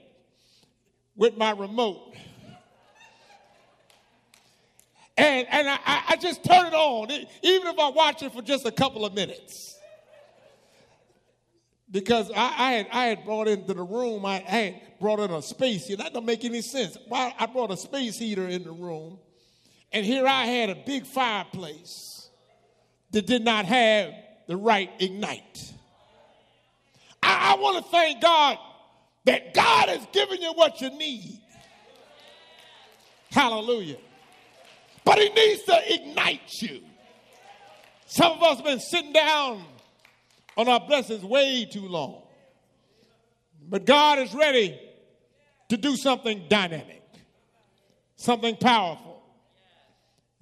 with 1.14 1.36
my 1.36 1.52
remote 1.52 2.14
and, 5.16 5.46
and 5.50 5.68
I, 5.68 6.04
I 6.08 6.16
just 6.16 6.42
turn 6.44 6.66
it 6.66 6.74
on, 6.74 7.10
even 7.10 7.68
if 7.68 7.78
I 7.78 7.90
watch 7.90 8.22
it 8.22 8.32
for 8.32 8.42
just 8.42 8.64
a 8.64 8.72
couple 8.72 9.04
of 9.04 9.14
minutes. 9.14 9.78
Because 11.90 12.30
I, 12.30 12.34
I 12.36 12.72
had, 12.72 12.86
I 12.90 13.04
had 13.06 13.24
brought 13.24 13.48
into 13.48 13.74
the 13.74 13.82
room, 13.82 14.24
I, 14.24 14.36
I 14.36 14.56
had 14.56 14.80
brought 14.98 15.20
in 15.20 15.30
a 15.30 15.42
space 15.42 15.86
heater. 15.86 16.02
That 16.02 16.14
don't 16.14 16.24
make 16.24 16.44
any 16.44 16.62
sense. 16.62 16.96
Why 17.08 17.34
I 17.38 17.44
brought 17.44 17.70
a 17.70 17.76
space 17.76 18.18
heater 18.18 18.48
in 18.48 18.64
the 18.64 18.72
room, 18.72 19.18
and 19.92 20.06
here 20.06 20.26
I 20.26 20.46
had 20.46 20.70
a 20.70 20.74
big 20.74 21.04
fireplace 21.04 22.30
that 23.10 23.26
did 23.26 23.44
not 23.44 23.66
have 23.66 24.14
the 24.46 24.56
right 24.56 24.90
ignite. 24.98 25.74
I, 27.22 27.52
I 27.52 27.60
want 27.60 27.84
to 27.84 27.90
thank 27.90 28.22
God 28.22 28.56
that 29.26 29.52
God 29.52 29.90
has 29.90 30.06
given 30.12 30.40
you 30.40 30.54
what 30.54 30.80
you 30.80 30.88
need. 30.88 31.38
Hallelujah 33.30 33.98
but 35.04 35.18
he 35.18 35.28
needs 35.30 35.62
to 35.64 35.94
ignite 35.94 36.62
you. 36.62 36.80
Some 38.06 38.32
of 38.32 38.42
us 38.42 38.56
have 38.56 38.64
been 38.64 38.80
sitting 38.80 39.12
down 39.12 39.64
on 40.56 40.68
our 40.68 40.80
blessings 40.80 41.24
way 41.24 41.64
too 41.64 41.88
long. 41.88 42.22
But 43.68 43.86
God 43.86 44.18
is 44.18 44.34
ready 44.34 44.78
to 45.68 45.76
do 45.76 45.96
something 45.96 46.44
dynamic, 46.48 47.02
something 48.16 48.56
powerful. 48.56 49.22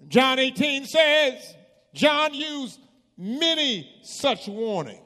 John 0.09 0.39
18 0.39 0.87
says, 0.87 1.55
John 1.95 2.35
used 2.35 2.81
many 3.17 4.01
such 4.03 4.49
warnings 4.49 5.01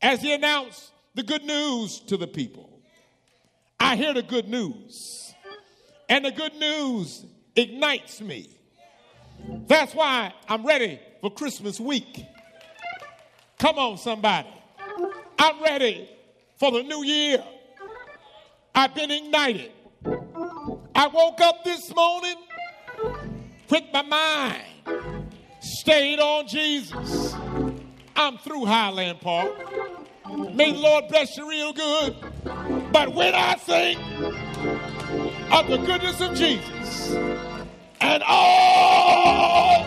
as 0.00 0.22
he 0.22 0.32
announced 0.32 0.92
the 1.14 1.22
good 1.22 1.44
news 1.44 2.00
to 2.06 2.16
the 2.16 2.26
people. 2.26 2.80
I 3.78 3.96
hear 3.96 4.14
the 4.14 4.22
good 4.22 4.48
news. 4.48 5.34
And 6.08 6.24
the 6.24 6.30
good 6.30 6.54
news 6.54 7.24
ignites 7.56 8.20
me. 8.20 8.50
That's 9.66 9.94
why 9.94 10.32
I'm 10.48 10.64
ready 10.64 11.00
for 11.20 11.30
Christmas 11.30 11.80
week. 11.80 12.24
Come 13.58 13.78
on, 13.78 13.98
somebody. 13.98 14.48
I'm 15.38 15.62
ready 15.62 16.08
for 16.58 16.70
the 16.70 16.82
new 16.82 17.04
year. 17.04 17.42
I've 18.74 18.94
been 18.94 19.10
ignited. 19.10 19.72
I 20.94 21.06
woke 21.08 21.40
up 21.40 21.64
this 21.64 21.94
morning 21.94 22.36
with 23.70 23.84
my 23.92 24.02
mind 24.02 24.62
stayed 25.60 26.18
on 26.18 26.46
Jesus. 26.46 27.34
I'm 28.14 28.38
through 28.38 28.66
Highland 28.66 29.20
Park. 29.20 29.52
May 30.54 30.72
the 30.72 30.78
Lord 30.78 31.08
bless 31.08 31.36
you 31.36 31.48
real 31.48 31.72
good. 31.72 32.16
But 32.92 33.14
when 33.14 33.34
I 33.34 33.54
think 33.54 34.00
of 35.52 35.68
the 35.68 35.78
goodness 35.84 36.20
of 36.20 36.34
Jesus 36.34 37.16
and 38.00 38.22
all 38.26 39.84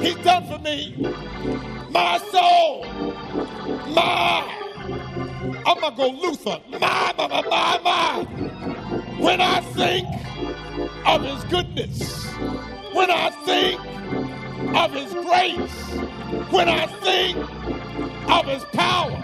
he's 0.00 0.16
done 0.16 0.46
for 0.46 0.58
me, 0.60 0.96
my 1.90 2.18
soul, 2.32 2.84
my, 3.88 4.72
I'm 5.66 5.80
to 5.80 5.92
go 5.96 6.08
Luther, 6.10 6.60
my, 6.70 7.14
my, 7.18 7.28
my, 7.28 7.42
my, 7.48 7.80
my. 7.84 8.24
When 9.18 9.40
I 9.40 9.60
think 9.60 10.08
of 11.06 11.22
his 11.22 11.44
goodness, 11.44 12.26
when 12.92 13.10
I 13.10 13.30
think 13.46 13.80
of 14.76 14.92
his 14.92 15.12
grace, 15.14 16.00
when 16.50 16.68
I 16.68 16.86
think 17.02 17.36
of 18.30 18.46
his 18.46 18.64
power, 18.72 19.22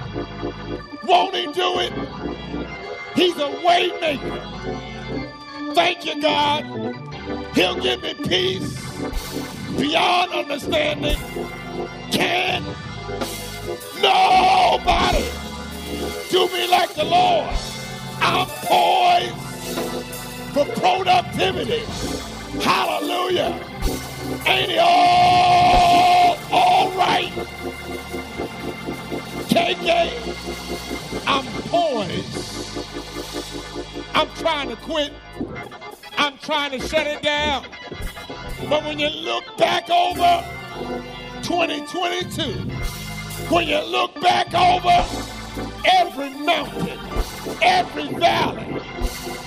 won't 1.05 1.35
he 1.37 1.47
do 1.53 1.81
it? 1.81 1.93
He's 3.17 3.37
a 3.39 3.51
way 3.67 3.93
maker. 4.01 4.43
Thank 5.75 6.07
you, 6.07 6.21
God. 6.23 6.86
He'll 7.57 7.81
give 7.81 8.03
me 8.03 8.13
peace 8.13 8.79
beyond 9.79 10.31
understanding. 10.31 11.17
Can 12.13 12.63
nobody 14.03 15.25
do 16.29 16.47
me 16.53 16.69
like 16.69 16.95
the 16.95 17.05
Lord? 17.05 17.49
I'm 18.21 18.47
poised 18.67 19.35
for 20.53 20.67
productivity. 20.81 21.85
Hallelujah. 22.63 23.59
Ain't 24.45 24.73
it 24.73 24.79
all, 24.79 26.37
all 26.53 26.91
right? 26.91 27.33
KK, 29.49 30.11
I'm 31.27 31.47
poised. 31.71 32.37
I'm 34.15 34.29
trying 34.35 34.69
to 34.69 34.77
quit. 34.77 35.11
I'm 36.17 36.39
trying 36.39 36.79
to 36.79 36.89
shut 36.89 37.07
it 37.07 37.23
down. 37.23 37.67
But 38.69 38.85
when 38.85 38.99
you 38.99 39.09
look 39.09 39.45
back 39.57 39.91
over 39.91 40.45
2022, 41.43 42.43
when 43.49 43.69
you 43.69 43.81
look 43.85 44.19
back 44.21 44.55
over 44.55 45.05
every 45.85 46.31
mountain, 46.31 46.99
every 47.63 48.09
valley, 48.15 48.81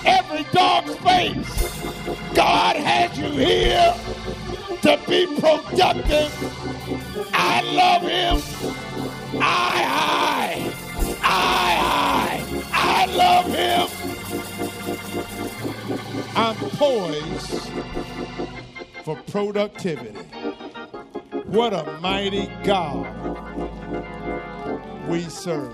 every 0.05 0.45
dark 0.53 0.87
space, 0.87 2.33
God 2.33 2.75
had 2.75 3.17
you 3.17 3.29
here 3.31 3.95
to 4.81 4.99
be 5.07 5.25
productive. 5.39 6.31
I 7.33 7.61
love 7.61 8.01
him. 8.03 8.41
I, 9.41 9.83
I, 9.89 10.73
I, 11.23 12.45
I, 12.71 13.05
I 13.05 13.05
love 13.15 13.45
him. 13.47 13.98
I'm 16.35 16.55
poised 16.55 17.69
for 19.03 19.15
productivity. 19.27 20.17
What 21.45 21.73
a 21.73 21.99
mighty 22.01 22.47
God 22.63 23.07
we 25.07 25.21
serve. 25.23 25.73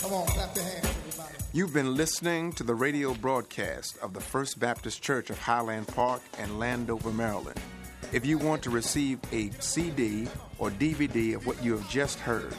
Come 0.00 0.12
on, 0.14 0.26
clap 0.26 0.56
your 0.56 0.64
hands, 0.64 0.86
everybody. 0.86 1.34
You've 1.52 1.74
been 1.74 1.94
listening 1.94 2.52
to 2.54 2.62
the 2.64 2.74
radio 2.74 3.12
broadcast 3.14 3.98
of 3.98 4.14
the 4.14 4.20
First 4.20 4.58
Baptist 4.58 5.02
Church 5.02 5.28
of 5.30 5.38
Highland 5.38 5.88
Park 5.88 6.22
and 6.38 6.58
Landover, 6.58 7.10
Maryland. 7.12 7.60
If 8.12 8.24
you 8.24 8.38
want 8.38 8.62
to 8.62 8.70
receive 8.70 9.18
a 9.32 9.50
CD 9.60 10.26
or 10.58 10.70
DVD 10.70 11.34
of 11.36 11.46
what 11.46 11.62
you 11.62 11.76
have 11.76 11.88
just 11.90 12.18
heard, 12.18 12.54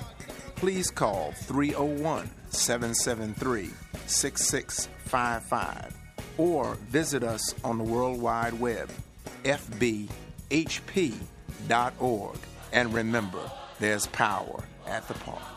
please 0.56 0.92
call 0.92 1.32
301 1.32 2.30
773 2.52 3.72
6655 4.06 6.03
or 6.38 6.76
visit 6.90 7.24
us 7.24 7.54
on 7.64 7.78
the 7.78 7.84
World 7.84 8.22
Wide 8.22 8.60
Web, 8.60 8.90
fbhp.org. 9.44 10.10
And 12.72 12.94
remember, 12.94 13.52
there's 13.80 14.08
power 14.08 14.64
at 14.88 15.08
the 15.08 15.14
park. 15.16 15.54